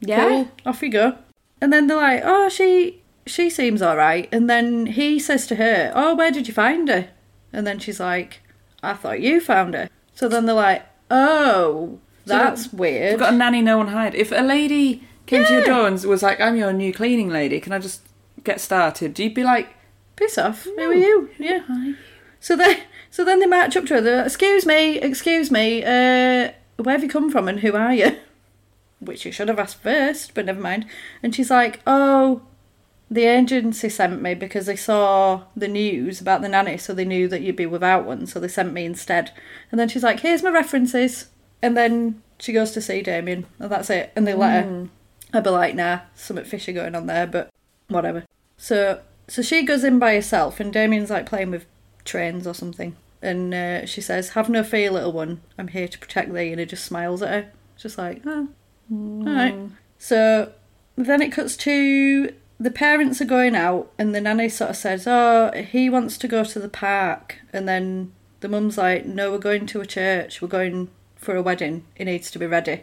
[0.00, 0.28] Yeah.
[0.28, 1.18] cool, off you go.
[1.60, 4.28] And then they're like, oh, she she seems all right.
[4.32, 7.08] And then he says to her, oh, where did you find her?
[7.52, 8.40] And then she's like,
[8.82, 9.88] I thought you found her.
[10.14, 13.12] So then they're like, oh, that's weird.
[13.12, 14.14] You've got a nanny no one hired.
[14.14, 17.60] If a lady came to your door and was like, I'm your new cleaning lady,
[17.60, 18.02] can I just
[18.44, 19.14] get started?
[19.14, 19.74] Do You'd be like,
[20.18, 20.64] Piss off.
[20.64, 21.30] Who are you?
[21.38, 21.60] Yeah.
[22.40, 22.80] So then,
[23.10, 24.00] so then they match up to her.
[24.00, 25.84] They're like, excuse me, excuse me.
[25.84, 28.16] Uh, where have you come from and who are you?
[29.00, 30.86] Which you should have asked first, but never mind.
[31.22, 32.42] And she's like, oh,
[33.10, 37.28] the agency sent me because they saw the news about the nanny, so they knew
[37.28, 39.32] that you'd be without one, so they sent me instead.
[39.70, 41.28] And then she's like, here's my references.
[41.62, 44.12] And then she goes to see Damien, and that's it.
[44.14, 44.88] And they let her.
[45.32, 47.50] I'd be like, nah, something fishy going on there, but
[47.88, 48.24] whatever.
[48.56, 51.66] So so she goes in by herself, and Damien's like playing with
[52.04, 52.96] trains or something.
[53.20, 55.42] And uh, she says, "Have no fear, little one.
[55.58, 58.48] I'm here to protect thee." And he just smiles at her, just like, "Oh,
[58.90, 59.70] all right." Mm.
[59.98, 60.52] So
[60.96, 65.06] then it cuts to the parents are going out, and the nanny sort of says,
[65.06, 69.38] "Oh, he wants to go to the park," and then the mum's like, "No, we're
[69.38, 70.42] going to a church.
[70.42, 71.84] We're going for a wedding.
[71.94, 72.82] He needs to be ready."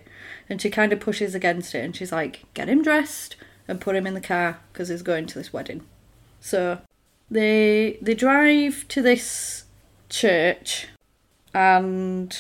[0.50, 3.36] And she kind of pushes against it, and she's like, "Get him dressed
[3.68, 5.82] and put him in the car because he's going to this wedding."
[6.40, 6.80] So
[7.30, 9.66] they they drive to this
[10.10, 10.88] church,
[11.54, 12.38] and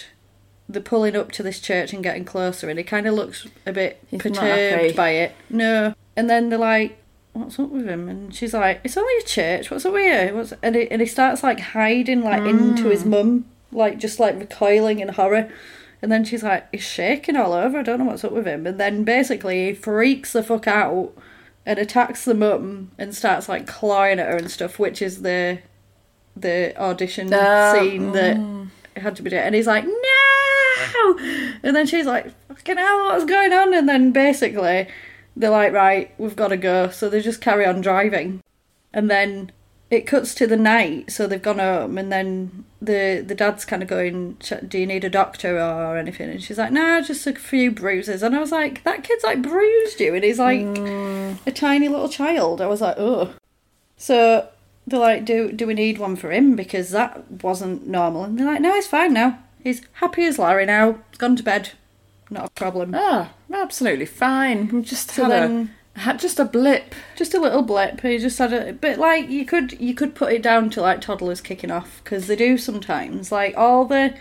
[0.67, 3.73] they're pulling up to this church and getting closer, and he kind of looks a
[3.73, 5.36] bit He's perturbed by it.
[5.49, 6.97] No, and then they're like,
[7.34, 9.69] "What's up with him?" And she's like, "It's only a church.
[9.69, 10.54] What's up with you?" What's...
[10.63, 14.99] And he, and he starts like hiding like into his mum, like just like recoiling
[14.99, 15.49] in horror.
[16.01, 17.80] And then she's like, he's shaking all over.
[17.80, 18.67] I don't know what's up with him.
[18.67, 21.13] And then basically he freaks the fuck out
[21.65, 25.60] and attacks the mum and starts like clawing at her and stuff, which is the
[26.36, 28.38] the audition Ah, scene that
[28.95, 29.39] it had to be done.
[29.39, 29.93] And he's like, no!
[31.63, 33.73] And then she's like, fucking hell, what's going on?
[33.73, 34.88] And then basically
[35.35, 36.89] they're like, right, we've got to go.
[36.89, 38.41] So they just carry on driving.
[38.93, 39.51] And then
[39.89, 43.83] it cuts to the night, so they've gone home, and then the the dad's kind
[43.83, 47.33] of going, "Do you need a doctor or anything?" And she's like, "No, just a
[47.33, 51.38] few bruises." And I was like, "That kid's like bruised you," and he's like mm.
[51.45, 52.61] a tiny little child.
[52.61, 53.33] I was like, "Oh."
[53.97, 54.49] So
[54.88, 58.47] they're like, "Do do we need one for him because that wasn't normal?" And they're
[58.47, 59.39] like, "No, he's fine now.
[59.65, 60.99] He's happy as Larry now.
[61.10, 61.71] He's gone to bed.
[62.30, 64.69] Not a problem." ah, absolutely fine.
[64.69, 66.93] We just So had then- a had just a blip.
[67.15, 68.01] just a little blip.
[68.01, 71.01] He just had a but like you could you could put it down to like
[71.01, 73.32] toddlers kicking off because they do sometimes.
[73.32, 74.13] Like all the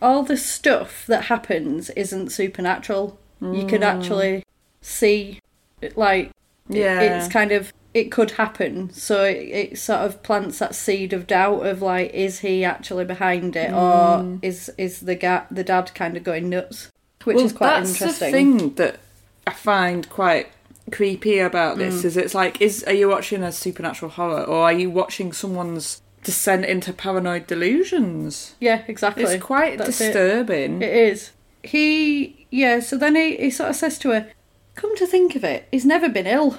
[0.00, 3.18] all the stuff that happens isn't supernatural.
[3.40, 4.42] You can actually
[4.80, 5.38] see
[5.82, 6.30] it, like
[6.70, 7.00] it- Yeah.
[7.00, 8.92] it's kind of it could happen.
[8.92, 9.36] So it,
[9.72, 13.72] it sort of plants that seed of doubt of like is he actually behind it
[13.72, 16.90] or is is the ga- the dad kind of going nuts,
[17.24, 18.30] which well, is quite that's interesting.
[18.32, 18.98] the thing that
[19.46, 20.48] I find quite
[20.90, 22.04] creepy about this Mm.
[22.04, 26.02] is it's like is are you watching a supernatural horror or are you watching someone's
[26.24, 28.54] descent into paranoid delusions?
[28.60, 29.24] Yeah, exactly.
[29.24, 30.06] It's quite That's it.
[30.06, 30.82] disturbing.
[30.82, 31.30] It is.
[31.62, 34.30] He, yeah, so then he, he sort of says to her,
[34.74, 36.58] Come to think of it, he's never been ill.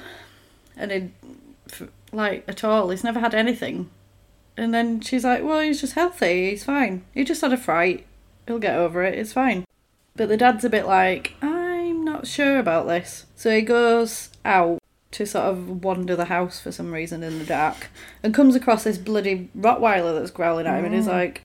[0.78, 1.12] And he, f-
[2.16, 3.90] like, at all, he's never had anything.
[4.58, 7.04] And then she's like, Well, he's just healthy, he's fine.
[7.14, 8.06] He just had a fright,
[8.48, 9.66] he'll get over it, it's fine.
[10.16, 13.26] But the dad's a bit like, I'm not sure about this.
[13.36, 14.80] So he goes out
[15.12, 17.88] to sort of wander the house for some reason in the dark
[18.22, 21.42] and comes across this bloody Rottweiler that's growling at him and he's like,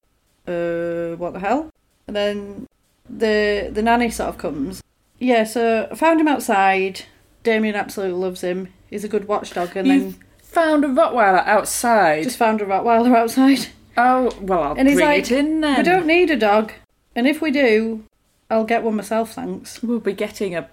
[0.46, 1.70] uh, what the hell?
[2.06, 2.66] And then
[3.08, 4.82] the the nanny sort of comes.
[5.18, 7.04] Yeah, so I found him outside.
[7.42, 8.72] Damien absolutely loves him.
[8.88, 10.16] He's a good watchdog, and then
[10.50, 12.24] found a Rottweiler outside.
[12.24, 13.68] Just found a Rottweiler outside.
[13.96, 15.78] oh, well, I'll And he's bring like, it in then.
[15.78, 16.72] We don't need a dog.
[17.14, 18.04] And if we do,
[18.50, 19.82] I'll get one myself, thanks.
[19.82, 20.68] We'll be getting a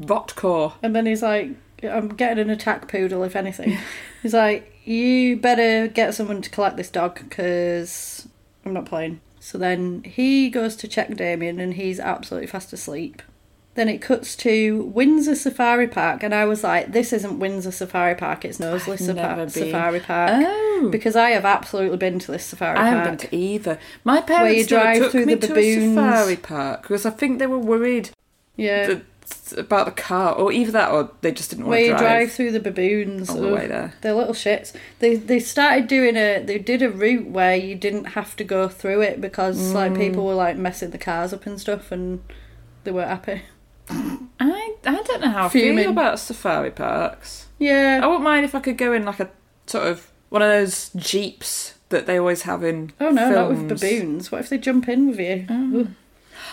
[0.00, 0.74] Rotcore.
[0.82, 1.50] And then he's like,
[1.82, 3.78] I'm getting an attack poodle, if anything.
[4.22, 8.28] he's like, you better get someone to collect this dog because
[8.64, 9.20] I'm not playing.
[9.38, 13.22] So then he goes to check Damien and he's absolutely fast asleep.
[13.76, 18.16] Then it cuts to Windsor Safari Park, and I was like, "This isn't Windsor Safari
[18.16, 20.88] Park; it's Knowsley Safa- Safari Park." Oh.
[20.90, 22.88] because I have absolutely been to this safari I park.
[22.96, 23.78] haven't been to either.
[24.02, 25.96] My parents you never drive took through me the to baboons.
[25.96, 28.10] a safari park because I think they were worried
[28.56, 29.02] yeah, that,
[29.58, 31.90] about the car, or either that, or they just didn't want to drive.
[31.90, 32.18] where to you drive.
[32.26, 33.30] drive through the baboons.
[33.30, 33.94] all the way there.
[34.00, 34.72] They're little shits.
[34.98, 38.66] They they started doing a they did a route where you didn't have to go
[38.68, 39.98] through it because like Mm.
[39.98, 42.20] people were like messing the cars up and stuff, and
[42.82, 43.42] they weren't happy.
[43.90, 47.48] I I don't know how I feel about safari parks.
[47.58, 49.30] Yeah, I wouldn't mind if I could go in like a
[49.66, 52.92] sort of one of those jeeps that they always have in.
[53.00, 54.32] Oh no, not with baboons.
[54.32, 55.46] What if they jump in with you?
[55.50, 55.80] Oh.
[55.80, 55.88] Ugh.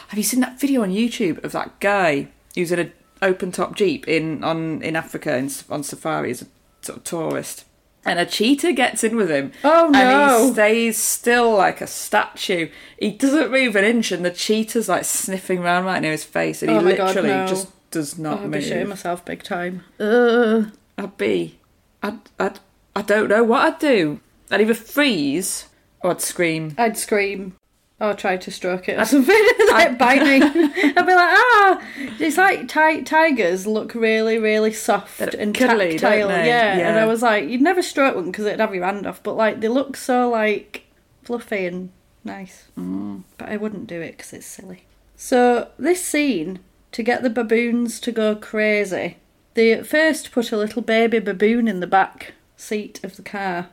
[0.09, 3.75] Have you seen that video on YouTube of that guy who's in an open top
[3.75, 6.47] jeep in on in Africa in, on safari as a
[6.81, 7.65] sort of tourist,
[8.07, 9.51] and a cheetah gets in with him.
[9.63, 10.47] Oh, And no.
[10.47, 12.69] he stays still like a statue.
[12.99, 16.61] He doesn't move an inch, and the cheetah's like sniffing around right near his face,
[16.63, 17.47] and he Oh God, literally no.
[17.47, 18.89] just does not I'd be shitting move.
[18.89, 19.83] myself big time.
[19.99, 20.71] Ugh.
[20.97, 21.59] I'd be,
[22.01, 22.59] I'd, I'd,
[22.95, 24.19] I don't know what I'd do.
[24.49, 25.67] I'd either freeze
[26.01, 26.73] or I'd scream.
[26.77, 27.55] I'd scream
[27.99, 29.47] or try to stroke it or something.
[29.71, 30.41] like bite me.
[30.41, 31.81] I'd be like, ah!
[32.19, 36.27] It's like ti- tigers look really, really soft They're and cuddly, don't tactile.
[36.27, 36.47] they?
[36.47, 36.77] Yeah.
[36.77, 36.89] Yeah.
[36.89, 39.35] and I was like, you'd never stroke one because it'd have your hand off, but
[39.35, 40.83] like they look so like
[41.23, 41.89] fluffy and
[42.23, 42.65] nice.
[42.77, 43.23] Mm.
[43.37, 44.83] But I wouldn't do it because it's silly.
[45.15, 46.59] So this scene
[46.91, 49.17] to get the baboons to go crazy,
[49.55, 53.69] they at first put a little baby baboon in the back seat of the car.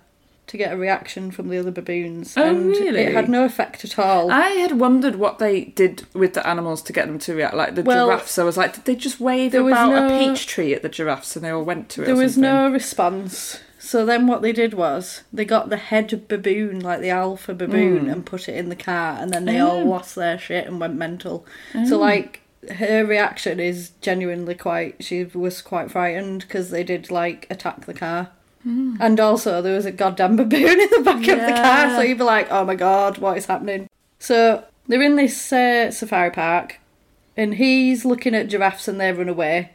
[0.49, 3.01] To get a reaction from the other baboons, Oh, and really?
[3.01, 4.31] it had no effect at all.
[4.31, 7.55] I had wondered what they did with the animals to get them to react.
[7.55, 10.07] Like the Well, giraffes, I was like, did they just wave there was about no-
[10.07, 12.07] a peach tree at the giraffes and they all went to it?
[12.07, 13.59] There was no response.
[13.79, 18.05] So then what they did was they got the head baboon, like the alpha baboon,
[18.05, 18.11] Hmm.
[18.11, 19.85] and put it in the car, and then they all Oh.
[19.85, 21.47] lost their shit and went mental.
[21.87, 22.41] So like
[22.79, 24.97] her reaction is genuinely quite.
[25.01, 28.29] She was quite frightened because they did like attack the car.
[28.65, 32.19] And also, there was a goddamn baboon in the back of the car, so you'd
[32.19, 33.89] be like, oh my god, what is happening?
[34.19, 36.79] So, they're in this uh, safari park,
[37.37, 39.71] and he's looking at giraffes and they run away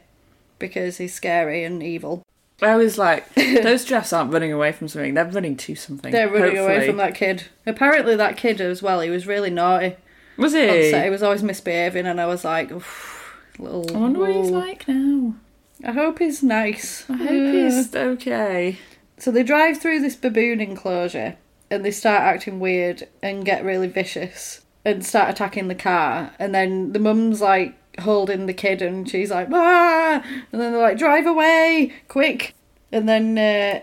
[0.58, 2.24] because he's scary and evil.
[2.62, 6.12] I was like, those giraffes aren't running away from something; they're running to something.
[6.12, 7.44] They're running away from that kid.
[7.66, 9.96] Apparently, that kid as well, he was really naughty.
[10.36, 10.90] Was he?
[10.90, 11.04] set.
[11.04, 13.96] He was always misbehaving, and I was like, Oof, little.
[13.96, 15.34] I wonder what he's like now.
[15.84, 17.08] I hope he's nice.
[17.08, 18.78] I hope he's okay.
[19.18, 21.36] So they drive through this baboon enclosure
[21.70, 26.32] and they start acting weird and get really vicious and start attacking the car.
[26.38, 30.22] And then the mum's like holding the kid and she's like, ah!
[30.52, 32.54] And then they're like, drive away, quick.
[32.92, 33.80] And then uh,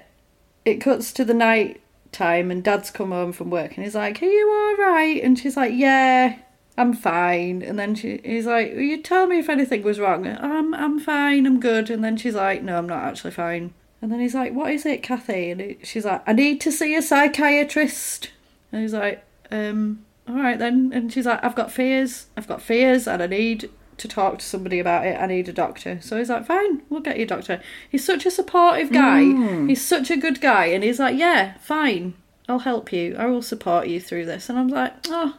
[0.66, 1.82] it cuts to the night
[2.12, 5.24] time and dad's come home from work and he's like, are you alright?
[5.24, 6.38] And she's like, yeah.
[6.78, 10.28] I'm fine, and then she, he's like, "Will you tell me if anything was wrong?"
[10.28, 11.90] I'm, I'm fine, I'm good.
[11.90, 14.86] And then she's like, "No, I'm not actually fine." And then he's like, "What is
[14.86, 18.30] it, Kathy?" And he, she's like, "I need to see a psychiatrist."
[18.72, 22.28] And he's like, "Um, all right then." And she's like, "I've got fears.
[22.38, 25.20] I've got fears, and I need to talk to somebody about it.
[25.20, 27.60] I need a doctor." So he's like, "Fine, we'll get you a doctor."
[27.90, 29.22] He's such a supportive guy.
[29.68, 32.14] He's such a good guy, and he's like, "Yeah, fine,
[32.48, 33.16] I'll help you.
[33.18, 35.38] I will support you through this." And I'm like, "Oh,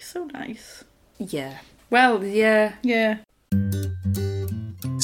[0.00, 0.84] so nice."
[1.18, 1.58] Yeah.
[1.90, 2.74] Well, yeah.
[2.82, 3.18] Yeah.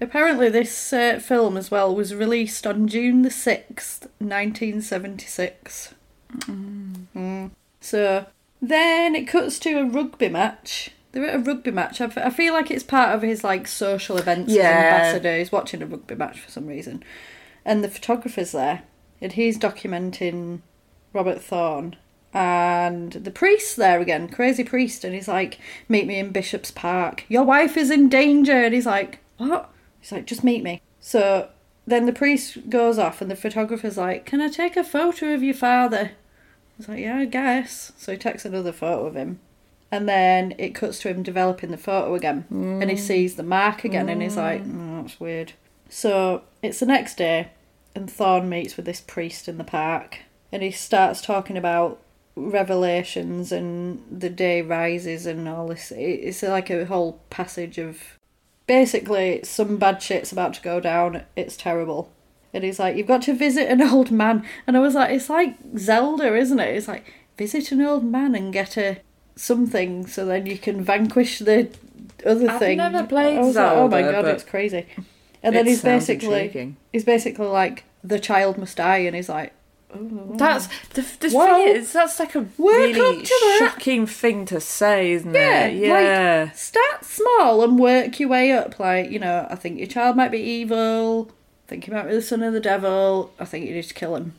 [0.00, 5.94] Apparently, this uh, film as well was released on June the 6th, 1976.
[6.38, 7.50] Mm.
[7.80, 8.26] So
[8.62, 10.90] then it cuts to a rugby match.
[11.12, 12.00] They're at a rugby match.
[12.00, 14.68] I, f- I feel like it's part of his like social events as Yeah.
[14.70, 15.36] ambassador.
[15.38, 17.02] He's watching a rugby match for some reason.
[17.64, 18.82] And the photographer's there.
[19.20, 20.60] And he's documenting
[21.12, 21.96] Robert Thorn.
[22.32, 27.24] And the priest's there again, crazy priest, and he's like, Meet me in Bishop's Park.
[27.28, 28.52] Your wife is in danger.
[28.64, 29.69] And he's like, What?
[30.00, 30.82] He's like, Just meet me.
[31.00, 31.48] So
[31.86, 35.42] then the priest goes off, and the photographer's like, Can I take a photo of
[35.42, 36.12] your father?
[36.76, 37.92] He's like, Yeah, I guess.
[37.96, 39.40] So he takes another photo of him.
[39.92, 42.46] And then it cuts to him developing the photo again.
[42.48, 43.00] And he mm.
[43.00, 45.54] sees the mark again, and he's like, oh, That's weird.
[45.88, 47.50] So it's the next day,
[47.94, 50.20] and Thorn meets with this priest in the park,
[50.52, 52.00] and he starts talking about
[52.36, 55.92] revelations and the day rises and all this.
[55.94, 58.18] It's like a whole passage of
[58.70, 61.24] basically some bad shit's about to go down.
[61.34, 62.12] It's terrible.
[62.54, 64.46] And he's like, You've got to visit an old man.
[64.64, 66.76] And I was like, It's like Zelda, isn't it?
[66.76, 68.98] It's like, visit an old man and get a
[69.34, 71.68] something so then you can vanquish the
[72.24, 72.76] other I've thing.
[72.76, 74.86] never played I was like, oh my god, it's crazy.
[75.42, 76.76] And then he's basically intriguing.
[76.92, 79.52] he's basically like the child must die, and he's like,
[79.92, 83.24] That's the, the Well, thing is that's like a really
[83.58, 85.74] shocking thing to say, isn't Yeah, it?
[85.76, 86.44] Yeah.
[86.46, 88.78] like start small and work your way up.
[88.78, 91.30] Like you know, I think your child might be evil.
[91.66, 93.32] I think he might be the son of the devil.
[93.38, 94.34] I think you need to kill him.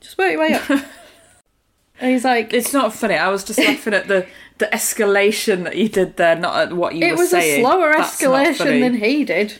[0.00, 0.68] Just work your way up.
[2.00, 3.14] and he's like, it's not funny.
[3.14, 4.26] I was just laughing at the
[4.58, 7.64] the escalation that you did there, not at what you it was saying.
[7.64, 9.54] a slower That's escalation than he did.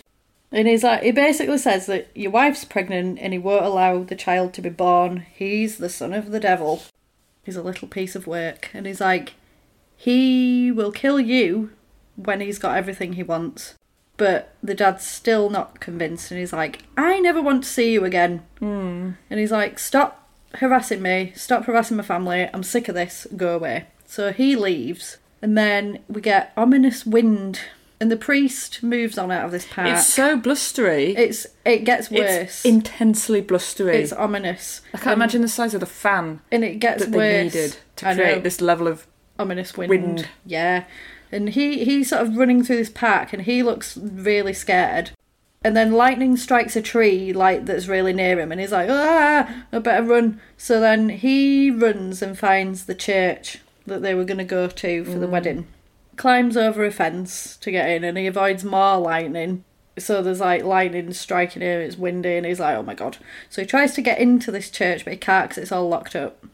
[0.52, 4.16] And he's like, he basically says that your wife's pregnant and he won't allow the
[4.16, 5.26] child to be born.
[5.32, 6.82] He's the son of the devil.
[7.44, 8.70] He's a little piece of work.
[8.74, 9.34] And he's like,
[9.96, 11.70] he will kill you
[12.16, 13.74] when he's got everything he wants.
[14.16, 16.30] But the dad's still not convinced.
[16.30, 18.42] And he's like, I never want to see you again.
[18.58, 19.12] Hmm.
[19.30, 21.32] And he's like, stop harassing me.
[21.36, 22.48] Stop harassing my family.
[22.52, 23.26] I'm sick of this.
[23.36, 23.86] Go away.
[24.04, 25.18] So he leaves.
[25.40, 27.60] And then we get ominous wind.
[28.00, 29.88] And the priest moves on out of this park.
[29.88, 31.14] It's so blustery.
[31.14, 32.30] It's it gets worse.
[32.30, 33.98] It's intensely blustery.
[33.98, 34.80] It's ominous.
[34.94, 38.14] I can't imagine the size of the fan And it gets that they needed to
[38.14, 39.06] create this level of.
[39.38, 39.90] ominous wind.
[39.90, 40.28] wind.
[40.46, 40.84] Yeah.
[41.30, 45.10] And he he's sort of running through this park and he looks really scared.
[45.62, 49.66] And then lightning strikes a tree like that's really near him and he's like, Ah
[49.70, 50.40] I better run.
[50.56, 55.18] So then he runs and finds the church that they were gonna go to for
[55.18, 55.66] the wedding.
[56.20, 59.64] Climbs over a fence to get in and he avoids more lightning.
[59.98, 63.16] So there's like lightning striking him, it's windy, and he's like, oh my god.
[63.48, 66.14] So he tries to get into this church, but he can't because it's all locked
[66.14, 66.44] up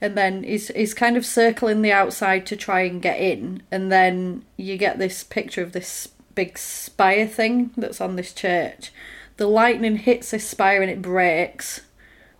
[0.00, 3.90] and then he's he's kind of circling the outside to try and get in and
[3.90, 8.92] then you get this picture of this big spire thing that's on this church
[9.38, 11.82] the lightning hits this spire and it breaks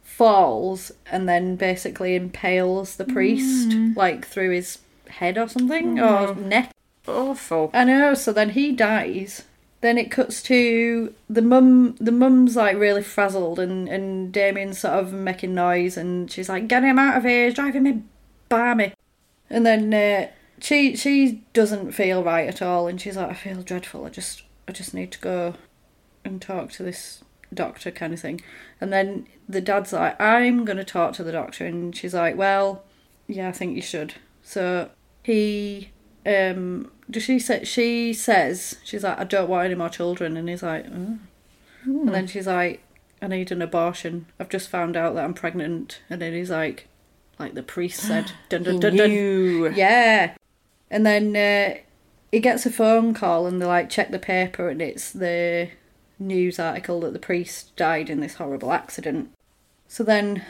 [0.02, 3.96] falls and then basically impales the priest mm.
[3.96, 4.78] like through his
[5.08, 6.48] head or something or mm-hmm.
[6.48, 6.75] neck
[7.08, 7.70] Awful.
[7.72, 8.14] I know.
[8.14, 9.44] So then he dies.
[9.80, 11.96] Then it cuts to the mum.
[12.00, 16.68] The mum's like really frazzled, and and Damien's sort of making noise, and she's like,
[16.68, 17.46] "Get him out of here!
[17.46, 18.02] He's driving me
[18.48, 18.94] barmy."
[19.50, 20.30] And then uh,
[20.60, 24.06] she she doesn't feel right at all, and she's like, "I feel dreadful.
[24.06, 25.54] I just I just need to go
[26.24, 28.40] and talk to this doctor, kind of thing."
[28.80, 32.82] And then the dad's like, "I'm gonna talk to the doctor," and she's like, "Well,
[33.28, 34.90] yeah, I think you should." So
[35.22, 35.90] he
[36.24, 40.62] um she say she says she's like I don't want any more children and he's
[40.62, 41.18] like oh.
[41.84, 42.82] and then she's like
[43.20, 44.26] I need an abortion.
[44.38, 46.00] I've just found out that I'm pregnant.
[46.10, 46.88] And then he's like
[47.38, 49.74] like the priest said dun dun dun dun.
[49.74, 50.34] yeah.
[50.90, 51.78] And then uh,
[52.30, 55.70] he gets a phone call and they like check the paper and it's the
[56.18, 59.30] news article that the priest died in this horrible accident.
[59.88, 60.44] So then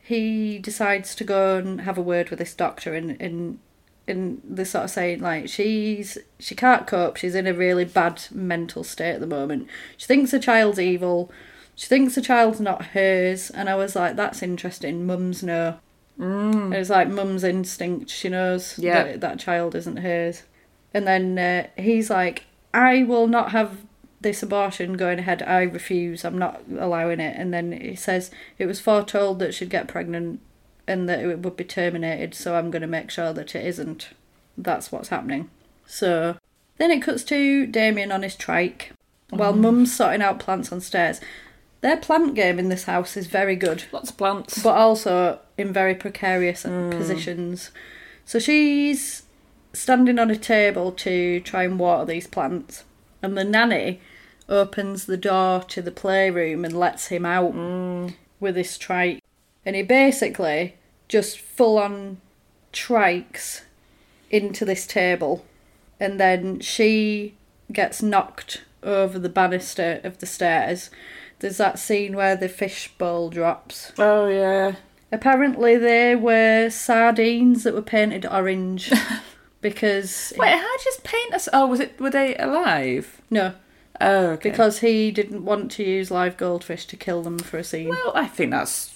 [0.00, 3.58] he decides to go and have a word with this doctor and and
[4.12, 8.22] and they're sort of saying like she's she can't cope she's in a really bad
[8.30, 9.66] mental state at the moment.
[9.96, 11.30] She thinks the child's evil
[11.74, 13.50] she thinks the child's not hers.
[13.50, 15.78] And i was like that's interesting mums know.
[16.18, 16.74] Mm.
[16.74, 19.02] it's like mum's instinct she knows Yeah.
[19.04, 20.42] that that child isn't hers.
[20.94, 22.44] And then uh, he's like
[22.74, 23.78] i will not have
[24.20, 25.42] this abortion going ahead.
[25.42, 26.24] I refuse.
[26.24, 27.34] I'm not allowing it.
[27.36, 30.38] And then he says it was foretold that she'd get pregnant
[30.86, 34.10] and that it would be terminated, so I'm going to make sure that it isn't.
[34.56, 35.50] That's what's happening.
[35.86, 36.36] So
[36.78, 38.92] then it cuts to Damien on his trike
[39.30, 39.62] while mm-hmm.
[39.62, 41.20] Mum's sorting out plants on stairs.
[41.80, 44.62] Their plant game in this house is very good, Lots of plants.
[44.62, 46.90] but also in very precarious mm.
[46.92, 47.70] positions.
[48.24, 49.24] So she's
[49.72, 52.84] standing on a table to try and water these plants,
[53.20, 54.00] and the nanny
[54.48, 58.14] opens the door to the playroom and lets him out mm.
[58.38, 59.21] with his trike.
[59.64, 60.76] And he basically
[61.08, 62.18] just full on
[62.72, 63.62] trikes
[64.30, 65.44] into this table.
[66.00, 67.34] And then she
[67.72, 70.90] gets knocked over the banister of the stairs.
[71.38, 73.92] There's that scene where the fish bowl drops.
[73.98, 74.76] Oh yeah.
[75.12, 78.90] Apparently, there were sardines that were painted orange
[79.60, 81.48] because Wait, how did you just paint us?
[81.52, 82.00] Oh, was it?
[82.00, 83.20] Were they alive?
[83.30, 83.54] no,
[84.00, 84.50] Oh, okay.
[84.50, 87.88] because he didn't want to use live goldfish to kill them for a scene.
[87.90, 88.91] well, I think that's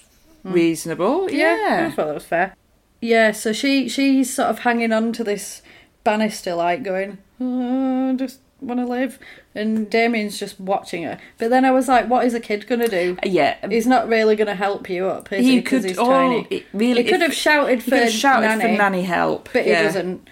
[0.47, 0.53] Mm.
[0.53, 1.29] reasonable.
[1.31, 1.91] I Yeah.
[1.91, 2.55] thought that was fair.
[3.01, 5.63] Yeah, so she she's sort of hanging on to this
[6.05, 9.19] banister, like going, oh, I just want to live,
[9.55, 11.19] and Damien's just watching her.
[11.39, 13.19] But then I was like, what is a kid gonna do?
[13.25, 13.57] Uh, yeah.
[13.69, 15.57] He's not really going to help you up, is he?
[15.57, 15.85] he could.
[15.85, 16.47] he's oh, tiny.
[16.51, 17.03] it really.
[17.03, 19.79] He could have shouted for have shouted nanny, for nanny help, but yeah.
[19.79, 20.29] he doesn't.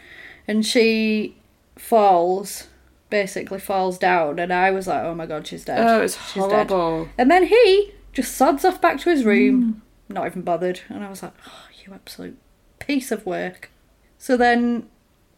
[0.47, 1.37] And she
[1.77, 2.69] falls,
[3.11, 5.87] basically falls down, and I was like, oh my god, she's dead.
[5.87, 6.71] Oh, it's she's dead.
[6.71, 7.09] horrible.
[7.19, 9.81] And then he just sods off back to his room, mm.
[10.09, 10.81] Not even bothered.
[10.89, 12.39] And I was like, oh, you absolute
[12.79, 13.71] piece of work.
[14.19, 14.89] So then,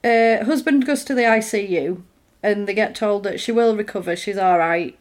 [0.04, 2.02] uh, husband goes to the ICU,
[2.42, 4.14] and they get told that she will recover.
[4.14, 4.98] She's all right.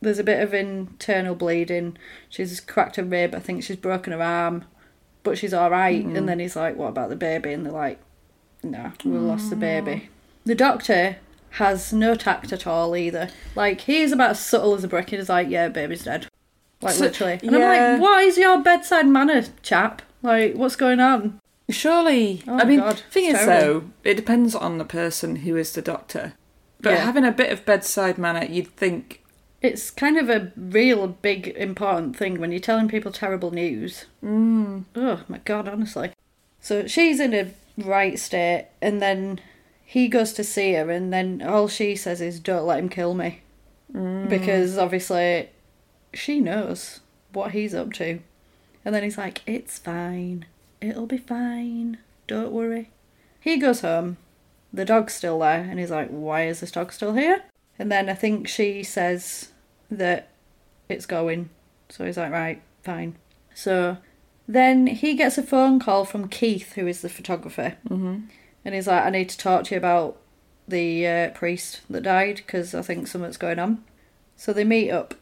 [0.00, 1.96] There's a bit of internal bleeding.
[2.28, 3.34] She's cracked her rib.
[3.34, 4.64] I think she's broken her arm,
[5.22, 6.04] but she's all right.
[6.04, 7.98] And then he's like, "What about the baby?" And they're like,
[8.62, 10.08] "No, we lost the baby."
[10.44, 11.16] The doctor
[11.50, 13.30] has no tact at all either.
[13.56, 15.10] Like he's about as subtle as a brick.
[15.10, 16.27] He's like, "Yeah, baby's dead."
[16.80, 17.40] Like So- literally.
[17.42, 17.92] And I'm yeah.
[17.92, 20.02] like, "What is your bedside manner, chap?
[20.22, 24.54] Like, what's going on?" Surely, Oh, I mean, God, thing it's is though, it depends
[24.54, 26.32] on the person who is the doctor.
[26.80, 27.04] But Yeah.
[27.04, 29.22] having a bit of bedside manner, you'd think,
[29.60, 34.06] It's kind of a real big important thing when you're telling people terrible news.
[34.24, 34.84] Mm.
[34.94, 36.12] Oh my god, honestly.
[36.60, 39.40] So she's in a right state, and then
[39.84, 43.14] he goes to see her, and then all she says is, "Don't let him kill
[43.14, 43.40] me,"
[44.28, 45.48] because obviously
[46.12, 47.00] she knows
[47.32, 48.20] what he's up to.
[48.84, 50.46] And then he's like, "It's fine.
[50.80, 51.98] It'll be fine.
[52.26, 52.90] Don't worry."
[53.40, 54.16] He goes home.
[54.72, 57.44] The dog's still there, and he's like, "Why is this dog still here?"
[57.78, 59.52] And then I think she says
[59.90, 60.28] that
[60.88, 61.50] it's going.
[61.88, 63.16] So he's like, right, fine.
[63.54, 63.98] So
[64.46, 67.76] then he gets a phone call from Keith, who is the photographer.
[67.88, 68.20] Mm-hmm.
[68.64, 70.16] And he's like, I need to talk to you about
[70.66, 73.84] the uh, priest that died because I think something's going on.
[74.36, 75.14] So they meet up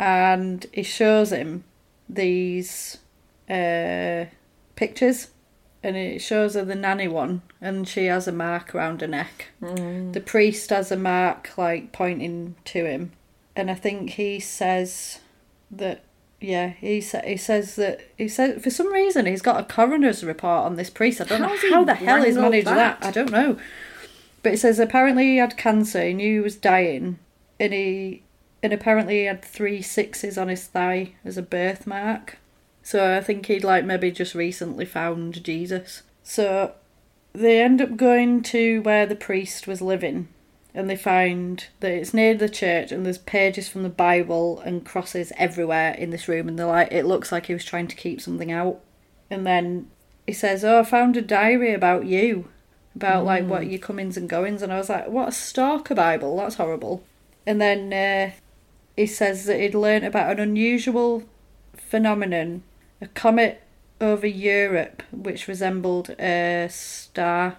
[0.00, 1.62] and he shows him
[2.08, 2.98] these
[3.48, 4.24] uh,
[4.74, 5.28] pictures.
[5.82, 9.46] And it shows her the nanny one, and she has a mark around her neck.
[10.12, 13.12] The priest has a mark like pointing to him,
[13.56, 15.20] and I think he says
[15.70, 16.02] that
[16.38, 20.22] yeah he sa- he says that he says for some reason he's got a coroner's
[20.22, 21.22] report on this priest.
[21.22, 23.00] I don't How's know how the hell he's managed that?
[23.00, 23.08] that?
[23.08, 23.56] I don't know,
[24.42, 26.04] but he says apparently he had cancer.
[26.04, 27.18] He knew he was dying,
[27.58, 28.22] and he
[28.62, 32.38] and apparently he had three sixes on his thigh as a birthmark.
[32.82, 36.02] So I think he'd like maybe just recently found Jesus.
[36.22, 36.74] So
[37.32, 40.28] they end up going to where the priest was living
[40.74, 44.84] and they find that it's near the church and there's pages from the Bible and
[44.84, 47.96] crosses everywhere in this room and they're like it looks like he was trying to
[47.96, 48.80] keep something out.
[49.30, 49.90] And then
[50.26, 52.48] he says, Oh, I found a diary about you.
[52.94, 56.36] About like what your comings and goings and I was like, What a stalker Bible,
[56.36, 57.04] that's horrible.
[57.46, 58.32] And then uh,
[58.96, 61.24] he says that he'd learnt about an unusual
[61.76, 62.62] phenomenon,
[63.00, 63.62] a comet
[64.00, 67.56] over Europe which resembled a star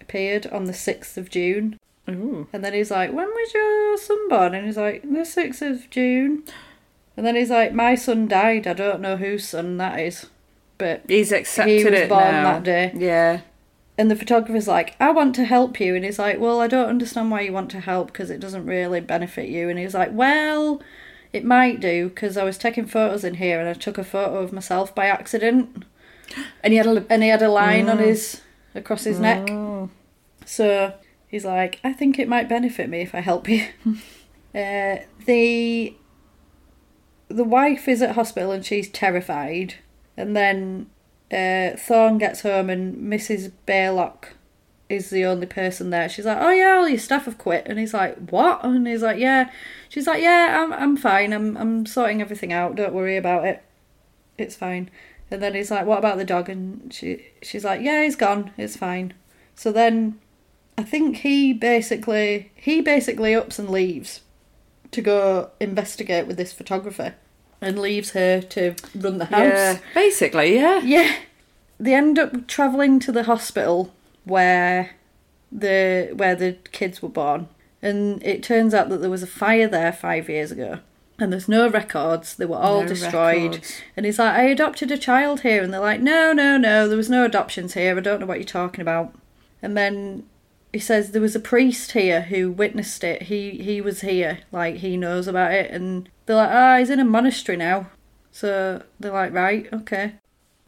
[0.00, 1.78] appeared on the 6th of June.
[2.08, 4.54] ooh, And then he's like, When was your son born?
[4.54, 6.42] And he's like, The 6th of June.
[7.16, 8.66] And then he's like, My son died.
[8.66, 10.26] I don't know whose son that is.
[10.78, 12.42] But he's accepted he was it born now.
[12.54, 12.92] that day.
[12.96, 13.40] Yeah,
[13.96, 15.94] And the photographer's like, I want to help you.
[15.94, 18.66] And he's like, Well, I don't understand why you want to help because it doesn't
[18.66, 19.68] really benefit you.
[19.68, 20.82] And he's like, Well,
[21.32, 24.38] it might do because I was taking photos in here and I took a photo
[24.38, 25.84] of myself by accident.
[26.62, 27.06] and he had a.
[27.08, 28.40] And he had a line on his,
[28.74, 29.48] across his neck.
[29.50, 29.90] Oh.
[30.44, 30.94] So
[31.28, 33.66] he's like, I think it might benefit me if I help you.
[34.54, 35.96] uh, the
[37.28, 39.74] the wife is at hospital and she's terrified,
[40.16, 40.90] and then
[41.32, 43.52] uh, Thorn gets home and Mrs.
[43.66, 44.34] Baylock
[44.88, 46.08] is the only person there.
[46.08, 49.02] She's like, "Oh yeah, all your staff have quit," and he's like, "What?" And he's
[49.02, 49.50] like, "Yeah."
[49.88, 51.32] She's like, "Yeah, I'm I'm fine.
[51.32, 52.76] I'm I'm sorting everything out.
[52.76, 53.62] Don't worry about it.
[54.38, 54.90] It's fine."
[55.30, 58.52] And then he's like, "What about the dog?" And she she's like, "Yeah, he's gone.
[58.58, 59.14] It's fine."
[59.54, 60.20] So then
[60.76, 64.20] I think he basically he basically ups and leaves
[64.90, 67.14] to go investigate with this photographer
[67.60, 69.38] and leaves her to run the house.
[69.40, 70.80] Yeah, basically, yeah.
[70.80, 71.14] Yeah.
[71.80, 73.92] They end up travelling to the hospital
[74.24, 74.90] where
[75.50, 77.48] the where the kids were born.
[77.82, 80.78] And it turns out that there was a fire there five years ago.
[81.18, 82.34] And there's no records.
[82.34, 83.52] They were all No destroyed.
[83.52, 83.80] records.
[83.96, 85.62] And he's like, I adopted a child here.
[85.62, 87.96] And they're like, no, no, no, there was no adoptions here.
[87.96, 89.14] I don't know what you're talking about.
[89.62, 90.24] And then
[90.74, 93.22] he says there was a priest here who witnessed it.
[93.22, 95.70] He he was here, like he knows about it.
[95.70, 97.90] And they're like, ah, he's in a monastery now.
[98.32, 100.14] So they're like, right, okay.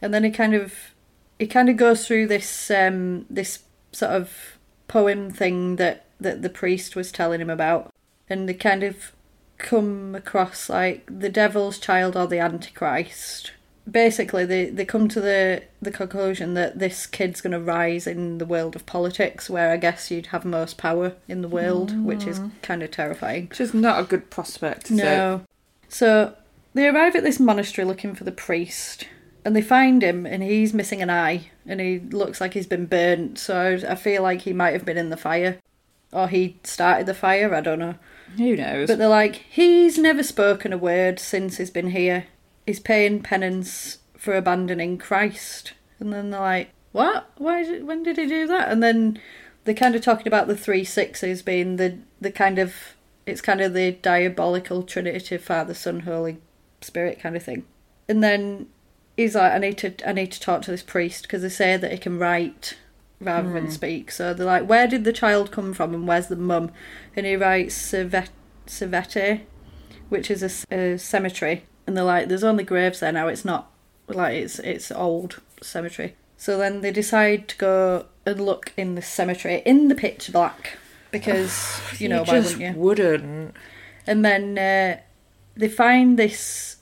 [0.01, 0.95] And then he kind of
[1.41, 6.51] he kind of goes through this um this sort of poem thing that that the
[6.51, 7.93] priest was telling him about,
[8.29, 9.11] and they kind of
[9.59, 13.51] come across like the devil's child or the antichrist.
[13.89, 18.39] Basically, they, they come to the, the conclusion that this kid's going to rise in
[18.39, 22.27] the world of politics, where I guess you'd have most power in the world, which
[22.27, 22.51] is mm.
[22.63, 23.47] kind of terrifying.
[23.47, 24.91] Which is not a good prospect.
[24.91, 25.43] No.
[25.89, 26.35] So
[26.75, 29.07] they arrive at this monastery looking for the priest,
[29.45, 32.87] and they find him, and he's missing an eye, and he looks like he's been
[32.87, 33.39] burnt.
[33.39, 35.61] So I feel like he might have been in the fire,
[36.13, 37.55] or he started the fire.
[37.55, 37.95] I don't know.
[38.37, 38.89] Who knows?
[38.89, 42.27] But they're like, he's never spoken a word since he's been here.
[42.67, 45.73] He's paying penance for abandoning Christ.
[45.99, 47.31] And then they're like, what?
[47.37, 47.63] Why?
[47.63, 48.71] Did, when did he do that?
[48.71, 49.21] And then
[49.65, 52.97] they're kind of talking about the three sixes being the the kind of
[53.27, 56.39] it's kind of the diabolical Trinity of Father, Son, Holy
[56.81, 57.65] Spirit kind of thing.
[58.09, 58.69] And then
[59.17, 61.77] he's like, I need to I need to talk to this priest because they say
[61.77, 62.77] that he can write
[63.21, 63.71] rather than hmm.
[63.71, 64.11] speak.
[64.11, 66.71] So they're like, where did the child come from and where's the mum?
[67.15, 69.43] And he writes Civete,
[70.09, 71.65] which is a cemetery.
[71.87, 73.29] And they're like, there's only graves there now.
[73.29, 73.71] It's not
[74.09, 76.17] like it's it's old cemetery.
[76.37, 80.79] So then they decide to go and look in the cemetery in the pitch black
[81.11, 82.73] because you know why wouldn't you?
[82.73, 83.55] wouldn't.
[84.07, 85.01] And then uh,
[85.57, 86.77] they find this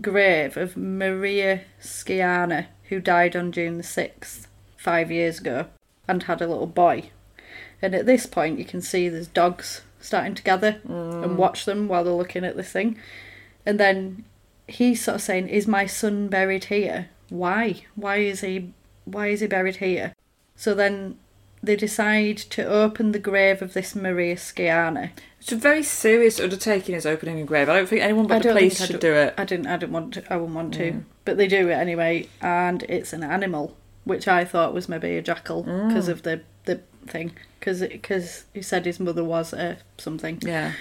[0.00, 5.66] grave of Maria Sciana, who died on June the 6th, five years ago,
[6.06, 7.10] and had a little boy.
[7.80, 11.88] And at this point, you can see there's dogs starting to gather and watch them
[11.88, 12.98] while they're looking at this thing.
[13.66, 14.24] And then
[14.68, 17.08] he's sort of saying, Is my son buried here?
[17.28, 17.82] Why?
[17.94, 18.72] Why is he
[19.04, 20.14] why is he buried here?
[20.54, 21.18] So then
[21.62, 25.12] they decide to open the grave of this Maria Sciana.
[25.40, 27.68] It's a very serious undertaking is opening a grave.
[27.68, 29.34] I don't think anyone but the police should do- it.
[29.36, 29.66] I didn't.
[29.66, 30.32] I didn't want to.
[30.32, 31.04] I wouldn't want to.
[31.24, 35.22] But they do it anyway, and it's an animal, which I thought was maybe a
[35.22, 37.32] jackal because of the the thing.
[37.58, 40.38] Because because he said his mother was a something.
[40.42, 40.74] Yeah.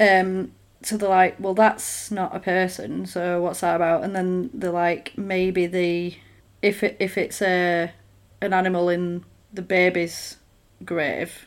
[0.00, 0.52] Um.
[0.84, 3.06] So they're like, well, that's not a person.
[3.06, 4.04] So what's that about?
[4.04, 6.16] And then they're like, maybe the
[6.62, 7.92] if it if it's a
[8.40, 10.36] an animal in the baby's
[10.84, 11.46] grave,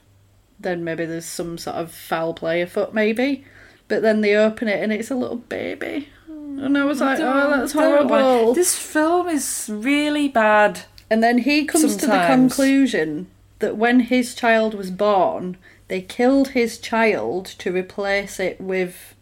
[0.59, 3.45] then maybe there's some sort of foul play afoot, maybe.
[3.87, 7.49] But then they open it and it's a little baby, and I was like, oh,
[7.51, 8.53] that's horrible.
[8.53, 10.81] This film is really bad.
[11.09, 13.27] And then he comes to the conclusion
[13.59, 15.57] that when his child was born,
[15.87, 19.15] they killed his child to replace it with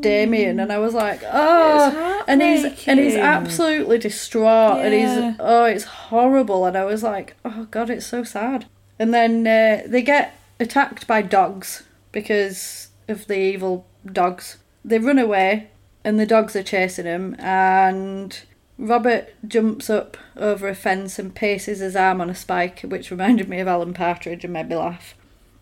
[0.00, 5.64] Damien, and I was like, oh, and he's and he's absolutely distraught, and he's oh,
[5.64, 8.66] it's horrible, and I was like, oh god, it's so sad.
[8.98, 14.58] And then uh, they get attacked by dogs because of the evil dogs.
[14.84, 15.70] They run away,
[16.04, 18.38] and the dogs are chasing him, and
[18.78, 23.48] Robert jumps up over a fence and paces his arm on a spike, which reminded
[23.48, 25.14] me of Alan Partridge and made me laugh.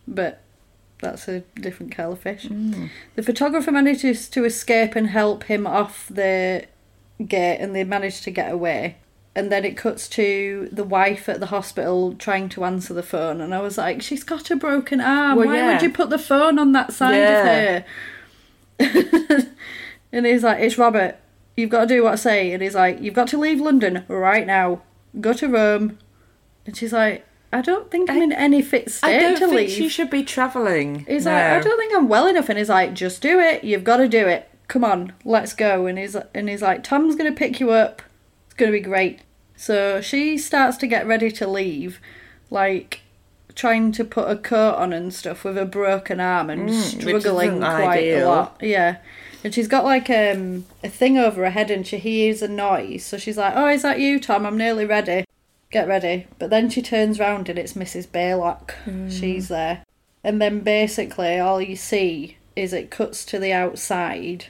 [0.06, 0.40] But
[1.00, 2.46] that's a different kettle of fish.
[2.46, 2.90] Mm.
[3.14, 6.66] The photographer manages to escape and help him off the
[7.24, 8.96] gate, and they manage to get away.
[9.34, 13.40] And then it cuts to the wife at the hospital trying to answer the phone,
[13.40, 15.38] and I was like, "She's got a broken arm.
[15.38, 15.72] Well, Why yeah.
[15.74, 17.82] would you put the phone on that side Yeah.
[17.84, 17.84] of
[18.80, 19.46] her?"
[20.12, 21.16] and he's like, "It's Robert.
[21.56, 24.04] You've got to do what I say." And he's like, "You've got to leave London
[24.08, 24.82] right now.
[25.20, 25.98] Go to Rome."
[26.66, 29.52] And she's like, "I don't think I'm in any fit state I don't to think
[29.52, 31.04] leave." she should be travelling.
[31.06, 31.32] He's no.
[31.32, 33.64] like, I don't think I'm well enough, and he's like, just do it.
[33.64, 34.48] You've got to do it.
[34.68, 35.86] Come on, let's go.
[35.86, 38.02] And he's and he's like, Tom's gonna pick you up.
[38.46, 39.20] It's gonna be great.
[39.56, 42.00] So she starts to get ready to leave,
[42.50, 43.00] like
[43.54, 47.58] trying to put a coat on and stuff with a broken arm and Mm, struggling
[47.58, 48.56] quite a lot.
[48.60, 48.98] Yeah.
[49.42, 53.04] And she's got like um, a thing over her head and she hears a noise.
[53.04, 54.46] So she's like, Oh, is that you, Tom?
[54.46, 55.24] I'm nearly ready.
[55.70, 56.26] Get ready.
[56.38, 58.06] But then she turns round and it's Mrs.
[58.08, 58.72] Baylock.
[59.10, 59.84] She's there.
[60.24, 64.46] And then basically all you see is it cuts to the outside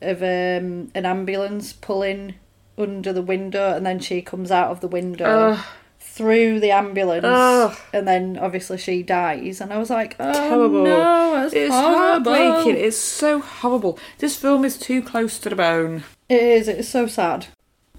[0.00, 2.34] of um, an ambulance pulling
[2.78, 5.64] under the window and then she comes out of the window Ugh.
[5.98, 7.76] through the ambulance Ugh.
[7.92, 10.84] and then obviously she dies and I was like, Oh Terrible.
[10.84, 12.32] no, It's horrible.
[12.32, 12.82] heartbreaking.
[12.82, 13.98] It's so horrible.
[14.18, 16.04] This film is too close to the bone.
[16.30, 17.48] It is, it's so sad.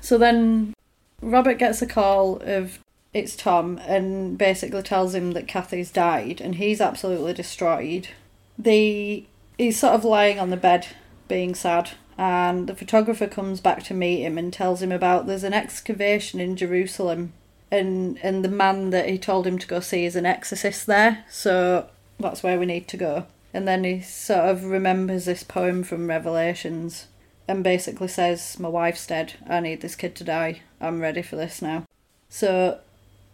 [0.02, 0.74] So then
[1.22, 2.80] Robert gets a call of
[3.14, 8.10] it's Tom and basically tells him that Kathy's died and he's absolutely destroyed.
[8.58, 9.26] The
[9.58, 10.88] he's sort of lying on the bed
[11.28, 15.44] being sad and the photographer comes back to meet him and tells him about there's
[15.44, 17.34] an excavation in Jerusalem
[17.70, 21.26] and and the man that he told him to go see is an exorcist there
[21.30, 21.88] so
[22.20, 26.08] that's where we need to go and then he sort of remembers this poem from
[26.08, 27.08] revelations
[27.48, 29.34] and basically says my wife's dead.
[29.50, 30.62] I need this kid to die.
[30.80, 31.86] I'm ready for this now.
[32.30, 32.80] So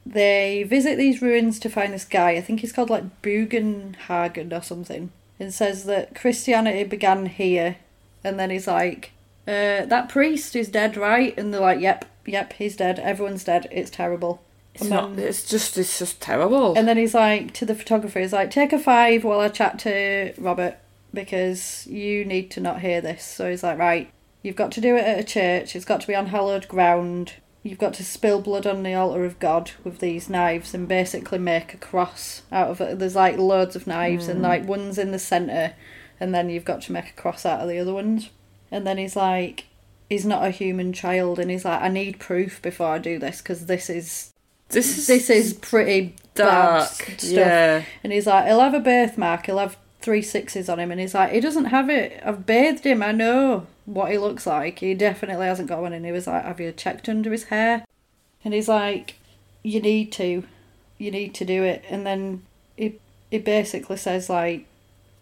[0.05, 2.32] they visit these ruins to find this guy.
[2.32, 7.78] I think he's called like bugenhagen or something and says that christianity began here.
[8.24, 9.12] And then he's like
[9.47, 11.38] uh, that priest is dead right?
[11.38, 12.99] And they're like yep yep he's dead.
[12.99, 13.68] Everyone's dead.
[13.72, 14.41] It's terrible.
[14.74, 15.20] It's And not.
[15.20, 15.78] It's just.
[15.78, 16.78] It's just terrible.
[16.78, 19.80] and then he's like to the photographer, he's like, take a five while I chat
[19.80, 20.78] to Robert
[21.18, 23.26] because you need to not hear this.
[23.26, 24.11] So he's like, right,
[24.43, 25.76] you've got to do it at a church.
[25.76, 27.34] It's got to be on hallowed ground.
[27.63, 31.39] You've got to spill blood on the altar of God with these knives and basically
[31.39, 32.99] make a cross out of it.
[32.99, 34.45] There's like loads of knives and hmm.
[34.45, 35.74] like one's in the centre,
[36.20, 38.30] and then you've got to make a cross out of the other ones.
[38.70, 39.65] And then he's like,
[40.07, 43.41] he's not a human child, and he's like, I need proof before I do this
[43.41, 44.34] because this is
[44.70, 46.88] this is this is pretty dark.
[46.88, 47.24] stuff.
[47.24, 47.84] Yeah.
[48.03, 51.14] And he's like, he'll have a birthmark, he'll have three sixes on him, and he's
[51.14, 52.22] like, he doesn't have it.
[52.26, 54.80] I've bathed him, I know what he looks like.
[54.80, 55.93] He definitely hasn't got one.
[55.93, 57.86] And he was like, have you checked under his hair?
[58.43, 59.16] And he's like,
[59.64, 60.43] you need to,
[60.98, 61.84] you need to do it.
[61.89, 62.43] And then
[62.76, 63.00] he
[63.32, 64.66] he basically says like,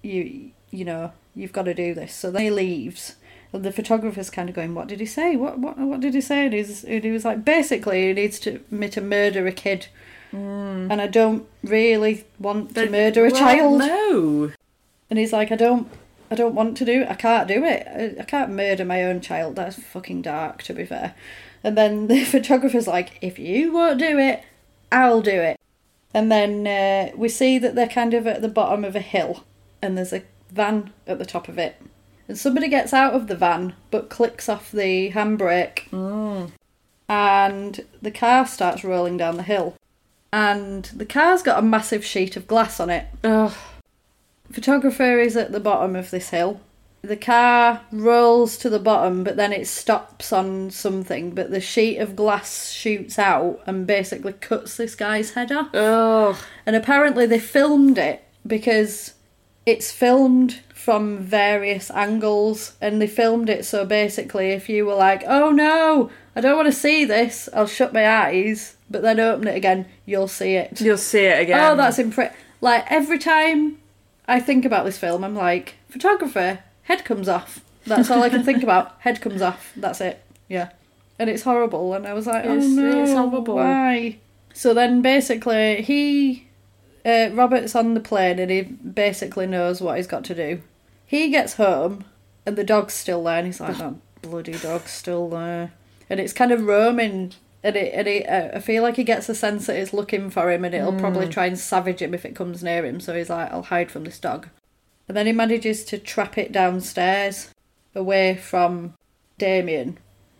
[0.01, 2.13] you you know, you've got to do this.
[2.13, 3.15] So then he leaves.
[3.53, 5.37] And the photographer's kind of going, "What did he say?
[5.37, 8.37] What what what did he say?" And, he's, and he was like, "Basically, he needs
[8.39, 9.87] to to murder a kid,
[10.31, 10.91] hmm.
[10.91, 14.51] and I don't really want to murder a Well, child." No.
[15.09, 15.89] And he's like, "I don't,
[16.31, 17.09] I don't want to do it.
[17.09, 17.87] I can't do it.
[17.87, 19.55] I, I can't murder my own child.
[19.55, 21.15] That's fucking dark, to be fair."
[21.63, 24.43] And then the photographer's like, "If you won't do it,
[24.91, 25.59] I'll do it."
[26.13, 29.43] And then uh, we see that they're kind of at the bottom of a hill,
[29.81, 31.81] and there's a van at the top of it.
[32.27, 35.91] And somebody gets out of the van but clicks off the handbrake,
[37.09, 39.75] and the car starts rolling down the hill.
[40.31, 43.07] And the car's got a massive sheet of glass on it.
[43.23, 43.53] Ugh.
[44.55, 46.61] Photographer is at the bottom of this hill.
[47.01, 51.31] The car rolls to the bottom, but then it stops on something.
[51.31, 55.75] But the sheet of glass shoots out and basically cuts this guy's head off.
[55.75, 56.37] Ugh.
[56.65, 59.15] And apparently they filmed it because
[59.65, 65.25] it's filmed from various angles and they filmed it so basically if you were like,
[65.27, 69.49] oh no, I don't want to see this, I'll shut my eyes, but then open
[69.49, 70.79] it again, you'll see it.
[70.79, 71.59] You'll see it again.
[71.59, 72.31] Oh, that's impre
[72.61, 73.79] Like every time
[74.27, 77.61] I think about this film, I'm like, photographer, head comes off.
[77.85, 78.95] That's all I can think about.
[79.01, 79.71] Head comes off.
[79.75, 80.23] That's it.
[80.49, 80.69] Yeah.
[81.19, 81.93] And it's horrible.
[81.93, 83.55] And I was like, oh It's- no, it's horrible.
[83.57, 84.17] why?
[84.55, 86.47] So then basically, he,
[87.05, 90.61] uh, Robert's on the plane and he basically knows what he's got to do.
[91.05, 92.05] He gets home
[92.45, 95.71] and the dog's still there and he's like, that bloody dog's still there.
[96.09, 97.33] And it's kind of roaming.
[97.65, 100.29] And, it, and it, uh, I feel like he gets a sense that it's looking
[100.29, 102.99] for him and it'll probably try and savage him if it comes near him.
[102.99, 104.49] So he's like, I'll hide from this dog.
[105.07, 107.49] And then he manages to trap it downstairs
[107.95, 108.93] away from
[109.39, 109.97] Damien.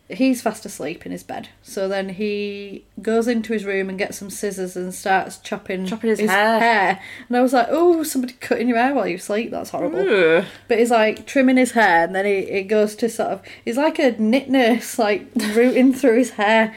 [0.08, 1.48] He's fast asleep in his bed.
[1.62, 6.10] So then he goes into his room and gets some scissors and starts chopping, Chopping
[6.10, 7.00] his hair.
[7.26, 9.50] And I was like, oh, somebody cutting your hair while you sleep.
[9.50, 9.98] That's horrible.
[9.98, 10.44] Ugh.
[10.68, 13.42] But he's like trimming his hair, and then he, he goes to sort of.
[13.64, 16.72] He's like a knit nurse, like rooting through his hair.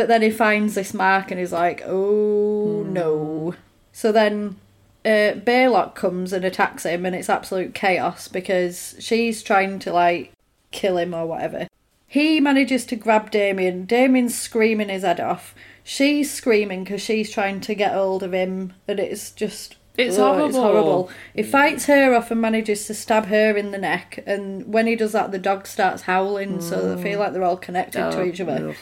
[0.00, 2.92] But then he finds this mark, and he's like, oh hmm.
[2.94, 3.54] no.
[3.92, 4.56] So then
[5.04, 10.32] uh, Baylock comes and attacks him, and it's absolute chaos because she's trying to like
[10.70, 11.68] kill him or whatever.
[12.06, 13.84] He manages to grab Damien.
[13.84, 15.54] Damien's screaming his head off.
[15.84, 20.46] She's screaming because she's trying to get hold of him, and it's just It's oh,
[20.46, 20.82] It's horrible.
[20.82, 21.10] horrible.
[21.34, 21.50] He hmm.
[21.50, 25.12] fights her off and manages to stab her in the neck, and when he does
[25.12, 27.24] that, the dog starts howling, so they feel hmm.
[27.24, 28.74] like they're all connected to Oh, each other.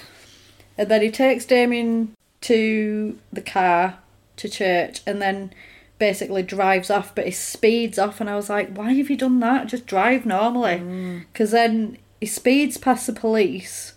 [0.78, 3.98] Uh, and then he takes Damien to the car
[4.36, 5.52] to church, and then
[5.98, 7.14] basically drives off.
[7.14, 9.66] But he speeds off, and I was like, "Why have you done that?
[9.66, 11.24] Just drive normally." Mm.
[11.32, 13.94] Because then he speeds past the police,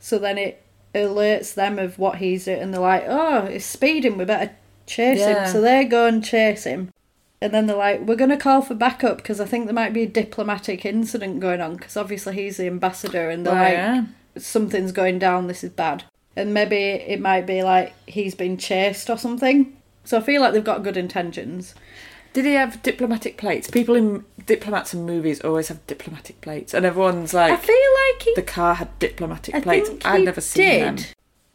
[0.00, 0.62] so then it
[0.94, 4.16] alerts them of what he's doing, and they're like, "Oh, he's speeding.
[4.16, 4.52] We better
[4.86, 5.44] chase Yeah.
[5.44, 6.90] him." So they go and chase him.
[7.40, 9.92] And then they're like, we're going to call for backup because I think there might
[9.92, 13.72] be a diplomatic incident going on because obviously he's the ambassador and they're Oh, like,
[13.74, 14.04] yeah.
[14.40, 16.04] Something's going down, this is bad.
[16.36, 19.76] And maybe it might be like he's been chased or something.
[20.04, 21.74] So I feel like they've got good intentions.
[22.32, 23.70] Did he have diplomatic plates?
[23.70, 27.74] People in diplomats in movies always have diplomatic plates, and everyone's like, I feel
[28.12, 28.32] like he.
[28.34, 29.88] the car had diplomatic I plates.
[29.88, 30.98] he never seen did.
[30.98, 31.04] them.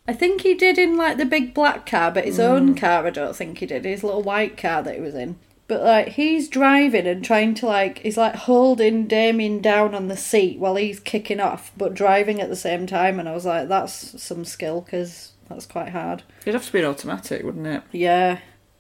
[0.08, 2.44] I think he did in like the big black car, but his Mm.
[2.50, 3.86] own car I don't think he did.
[3.86, 5.38] His little white car that he was in.
[5.74, 10.16] But like he's driving and trying to like he's like holding Damien down on the
[10.16, 13.20] seat while he's kicking off, but driving at the same time.
[13.20, 16.22] And I was like, that's some skill because that's quite hard.
[16.42, 17.82] It'd have to be an automatic, wouldn't it?
[17.92, 18.38] Yeah,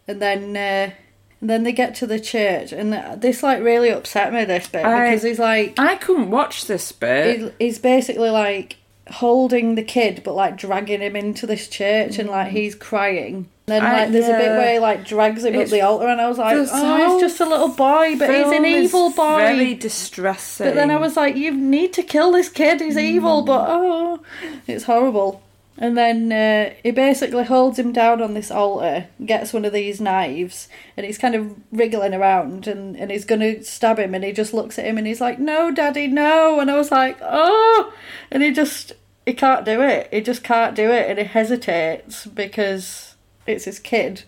[0.08, 0.94] and then uh,
[1.41, 4.86] and then they get to the church, and this like really upset me this bit
[4.86, 7.39] I- because he's like I couldn't watch this bit.
[7.39, 8.78] he- he's basically like
[9.10, 13.82] holding the kid but like dragging him into this church and like he's crying then
[13.84, 16.28] I- like there's a bit where he like drags him up the altar and I
[16.28, 20.68] was like oh he's just a little boy but he's an evil boy Very distressing.
[20.68, 24.20] but then I was like you need to kill this kid he's evil but oh
[24.68, 25.41] it's horrible
[25.76, 29.99] and then uh, he basically holds him down on this altar, gets one of these
[29.99, 34.14] knives, and he's kind of wriggling around and, and he's going to stab him.
[34.14, 36.59] And he just looks at him and he's like, No, daddy, no.
[36.59, 37.91] And I was like, Oh.
[38.30, 38.93] And he just,
[39.26, 40.09] he can't do it.
[40.14, 41.09] He just can't do it.
[41.09, 43.12] And he hesitates because
[43.46, 44.24] it's his kid.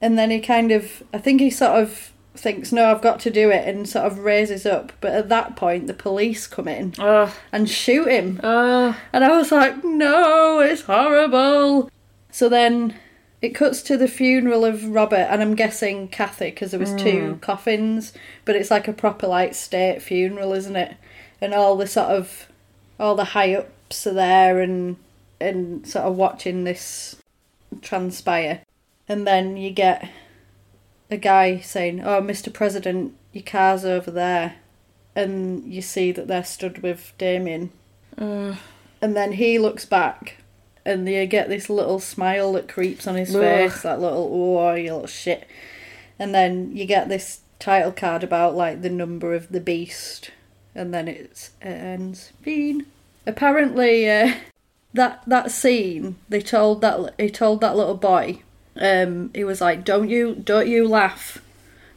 [0.00, 3.30] And then he kind of, I think he sort of thinks, No, I've got to
[3.30, 4.92] do it, and sort of raises up.
[5.00, 7.30] But at that point, the police come in Ugh.
[7.52, 8.40] and shoot him.
[8.42, 8.94] Ugh.
[9.12, 11.90] And I was like, no, it's horrible.
[12.30, 12.94] So then
[13.42, 17.32] it cuts to the funeral of Robert, and I'm guessing Kathy, because there was two
[17.32, 17.38] hmm.
[17.38, 18.12] coffins,
[18.44, 20.96] but it's like a proper like state funeral, isn't it?
[21.40, 22.46] And all the sort of
[22.98, 24.96] all the high ups are there, and
[25.40, 27.16] and sort of watching this
[27.82, 28.62] transpire,
[29.08, 30.08] and then you get
[31.10, 32.52] a guy saying, "Oh, Mr.
[32.52, 34.56] President, your car's over there,"
[35.14, 37.70] and you see that they're stood with Damien
[38.18, 38.56] Ugh.
[39.00, 40.36] and then he looks back
[40.84, 43.42] and you get this little smile that creeps on his Ugh.
[43.42, 45.46] face that little oh you little shit
[46.18, 50.30] and then you get this title card about like the number of the beast
[50.74, 52.86] and then it's it ends fiend
[53.26, 54.32] apparently uh,
[54.92, 58.40] that that scene they told that he told that little boy
[58.80, 61.38] um he was like don't you don't you laugh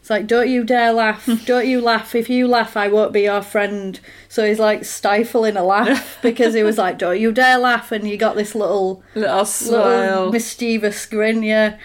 [0.04, 1.26] it's like, don't you dare laugh.
[1.46, 2.14] Don't you laugh.
[2.14, 3.98] If you laugh, I won't be your friend.
[4.28, 7.90] So he's like stifling a laugh because he was like, don't you dare laugh.
[7.90, 9.80] And you got this little, Little smile.
[10.18, 11.78] little mischievous grin, yeah.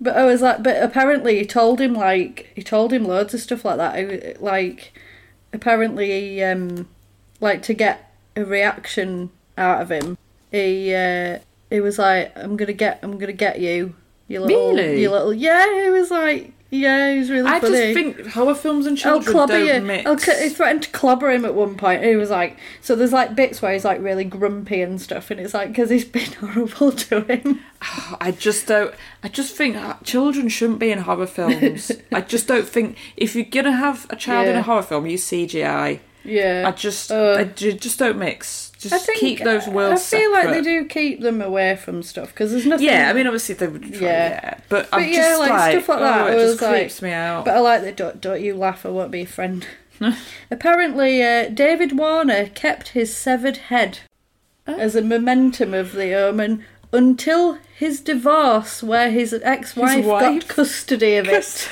[0.00, 3.40] But I was like, but apparently he told him like, he told him loads of
[3.40, 4.40] stuff like that.
[4.42, 4.98] Like,
[5.52, 6.88] apparently um,
[7.38, 9.28] like to get a reaction
[9.58, 10.16] out of him,
[10.50, 11.38] he, uh,
[11.70, 13.94] he was like, I'm gonna get, I'm gonna get you.
[14.28, 15.00] You little, Really?
[15.02, 17.94] you little, yeah, he was like, yeah, he was really I funny.
[17.94, 19.80] just think horror films and children I'll don't you.
[19.80, 20.06] mix.
[20.28, 22.04] I'll he threatened to clobber him at one point.
[22.04, 25.40] He was like, so there's like bits where he's like really grumpy and stuff, and
[25.40, 27.60] it's like because he's been horrible to him.
[28.20, 28.94] I just don't.
[29.22, 31.90] I just think uh, children shouldn't be in horror films.
[32.12, 35.24] I just don't think if you're gonna have a child in a horror film, use
[35.26, 36.00] CGI.
[36.22, 38.67] Yeah, I just, Uh, I just don't mix.
[38.78, 40.12] Just I think keep those worlds.
[40.12, 42.86] I feel like they do keep them away from stuff because there's nothing.
[42.86, 44.00] Yeah, I mean, obviously they would try.
[44.00, 44.28] Yeah.
[44.28, 46.62] Yeah, but, But I'm yeah, just like, like, stuff like that Oh, it was just
[46.62, 47.44] like- creeps me out.
[47.44, 49.66] But I like the don't, don't you laugh, I won't be a friend.
[50.50, 53.98] Apparently, uh, David Warner kept his severed head
[54.64, 61.26] as a momentum of the omen until his divorce, where his ex-wife got custody of
[61.26, 61.68] it.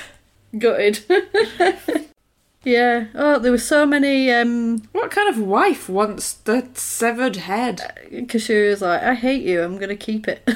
[0.58, 1.00] Gutted.
[2.66, 3.06] yeah.
[3.14, 4.30] Oh, there were so many.
[4.30, 7.80] Um, what kind of wife wants the severed head?
[8.10, 9.62] because she was like, "I hate you.
[9.62, 10.42] I'm gonna keep it."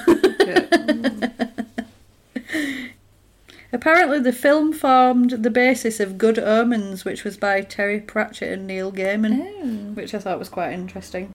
[3.73, 8.67] Apparently, the film formed the basis of Good Omens, which was by Terry Pratchett and
[8.67, 11.31] Neil Gaiman, which I thought was quite interesting.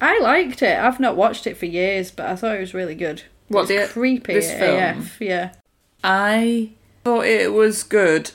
[0.00, 0.78] I liked it.
[0.78, 3.24] I've not watched it for years, but I thought it was really good.
[3.48, 4.78] What, It's the- creepy this film?
[5.00, 5.50] AF, Yeah,
[6.04, 6.70] I
[7.04, 8.30] thought it was good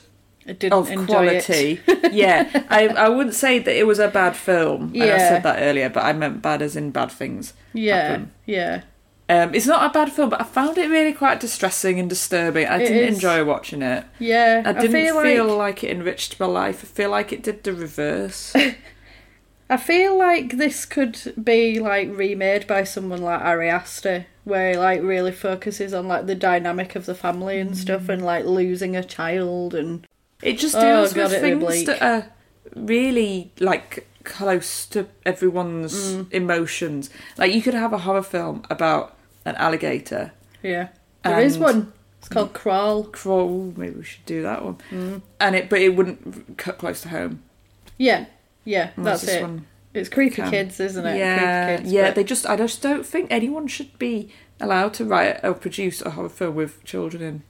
[0.48, 1.80] of quality.
[1.86, 2.12] it.
[2.12, 4.92] yeah, I I wouldn't say that it was a bad film.
[4.94, 7.52] And I said that earlier, but I meant bad as in bad things.
[7.72, 8.32] Yeah, happen.
[8.46, 8.82] yeah.
[9.28, 12.66] Um, it's not a bad film, but I found it really quite distressing and disturbing.
[12.66, 13.14] I It didn't is.
[13.16, 14.04] enjoy watching it.
[14.20, 15.84] Yeah, I didn't feel, feel, like like...
[15.84, 16.84] it enriched my life.
[16.84, 18.54] I feel like it did the reverse.
[19.68, 24.76] I feel like this could be like remade by someone like Ari Aster, where he
[24.78, 28.94] like really focuses on like the dynamic of the family and stuff, and like losing
[28.94, 30.05] a child and
[30.42, 32.26] It just Oh, deals God, with things that are
[32.74, 36.32] really like close to everyone's Mm.
[36.32, 37.10] emotions.
[37.38, 40.32] Like you could have a horror film about an alligator
[40.62, 40.88] yeah,
[41.22, 41.92] there is one.
[42.18, 43.04] It's called Crawl.
[43.04, 43.72] crawl.
[43.76, 44.78] Maybe we should do that one.
[44.90, 45.22] Mm.
[45.38, 47.42] And it, but it wouldn't cut close to home.
[47.98, 48.24] Yeah,
[48.64, 49.42] yeah, Unless that's it.
[49.42, 50.50] one It's creepy can.
[50.50, 51.18] kids, isn't it?
[51.18, 52.06] Yeah, kids, yeah.
[52.06, 54.30] but- They just, I just don't think anyone should be
[54.60, 57.42] allowed to write or produce a horror film with children in.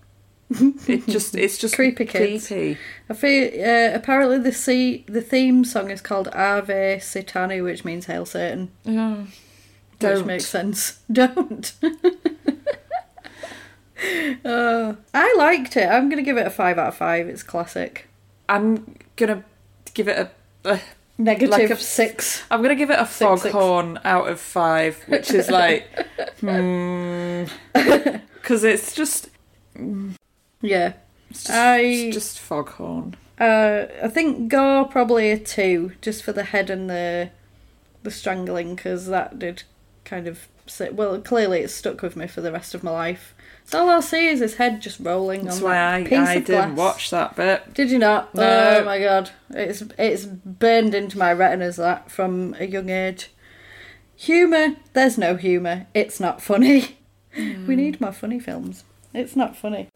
[0.86, 2.46] it just, it's just Creepy kids.
[2.48, 2.78] Creepy.
[3.10, 8.06] I feel uh, apparently the sea, the theme song is called Ave Satani, which means
[8.06, 8.70] Hail Satan.
[8.84, 9.24] Yeah.
[9.98, 10.16] Don't.
[10.18, 11.00] Which makes sense.
[11.12, 11.72] Don't.
[14.44, 15.88] uh, I liked it.
[15.88, 17.28] I'm going to give it a 5 out of 5.
[17.28, 18.08] It's classic.
[18.48, 19.42] I'm gonna
[19.94, 20.30] give it
[20.64, 20.70] a.
[20.74, 20.80] a
[21.18, 22.42] Negative Like a- 6.
[22.50, 23.52] I'm gonna give it a Six, six.
[23.52, 25.88] foghorn out of five, which is like,
[26.40, 29.30] hmm, because it's just,
[30.66, 30.94] Yeah.
[31.30, 33.16] it's just, I- it's just foghorn.
[33.38, 37.30] Uh, I think Gore probably a 2, just for the head and the
[38.02, 39.64] the strangling, because that did
[40.04, 40.94] kind of sit.
[40.94, 43.34] Well, clearly it stuck with me for the rest of my life.
[43.64, 46.18] So all I'll see is his head just rolling That's on why that I, piece
[46.28, 46.78] I of didn't glass.
[46.78, 47.74] watch that bit.
[47.74, 48.32] Did you not?
[48.34, 48.78] No.
[48.80, 53.30] Oh my god, it's it's burned into my retinas that from a young age.
[54.14, 55.86] Humour, there's no humour.
[55.94, 56.98] It's not funny.
[57.36, 58.82] We need more funny films.
[59.12, 59.88] It's not funny,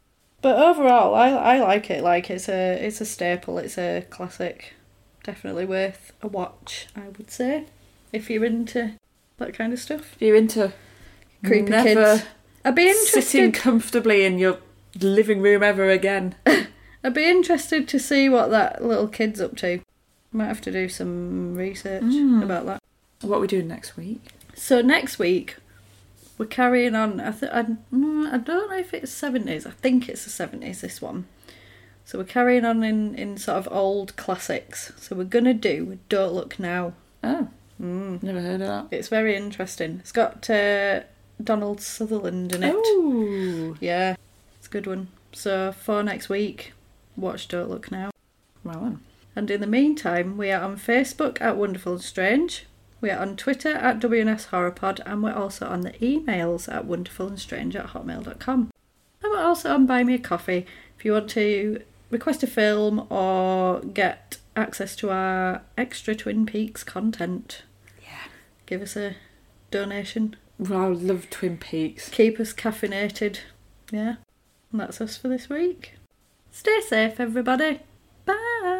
[0.43, 2.03] but overall, I I like it.
[2.03, 3.59] Like it's a it's a staple.
[3.59, 4.75] It's a classic.
[5.23, 6.87] Definitely worth a watch.
[6.97, 7.67] I would say,
[8.13, 8.93] if you're into
[9.37, 10.15] that kind of stuff.
[10.15, 10.73] If you're into
[11.45, 12.25] Creepy kids.
[12.65, 14.59] I'd be sitting comfortably in your
[15.01, 16.35] living room ever again.
[17.05, 19.81] I'd be interested to see what that little kid's up to.
[20.33, 22.43] Might have to do some research hmm.
[22.43, 22.83] about that.
[23.23, 24.21] what are we doing next week?
[24.55, 25.57] So next week
[26.41, 27.21] we're carrying on.
[27.21, 29.67] I th- I, mm, I don't know if it's seventies.
[29.67, 30.81] I think it's the seventies.
[30.81, 31.27] This one.
[32.07, 34.91] So we're carrying on in in sort of old classics.
[34.97, 38.87] So we're gonna do "Don't Look Now." Oh, never heard of that.
[38.91, 39.99] It's very interesting.
[40.01, 41.01] It's got uh,
[41.45, 42.75] Donald Sutherland in it.
[42.75, 44.17] Oh, Yeah,
[44.57, 45.09] it's a good one.
[45.33, 46.73] So for next week,
[47.19, 48.13] watch "Don't Look Now."
[48.65, 49.01] well then.
[49.37, 52.65] And in the meantime, we are on Facebook at Wonderful and Strange.
[53.01, 57.75] We are on Twitter at WNS Horrorpod, and we're also on the emails at wonderfulandstrange
[57.75, 58.71] at hotmail.com.
[59.23, 60.67] And we're also on Buy Me a Coffee
[60.99, 66.85] if you want to request a film or get access to our extra Twin Peaks
[66.85, 67.63] content.
[68.03, 68.31] Yeah.
[68.67, 69.17] Give us a
[69.71, 70.37] donation.
[70.59, 72.11] Well, I love Twin Peaks.
[72.11, 73.39] Keep us caffeinated.
[73.91, 74.17] Yeah.
[74.73, 75.95] And that's us for this week.
[76.51, 77.81] Stay safe, everybody.
[78.27, 78.80] Bye.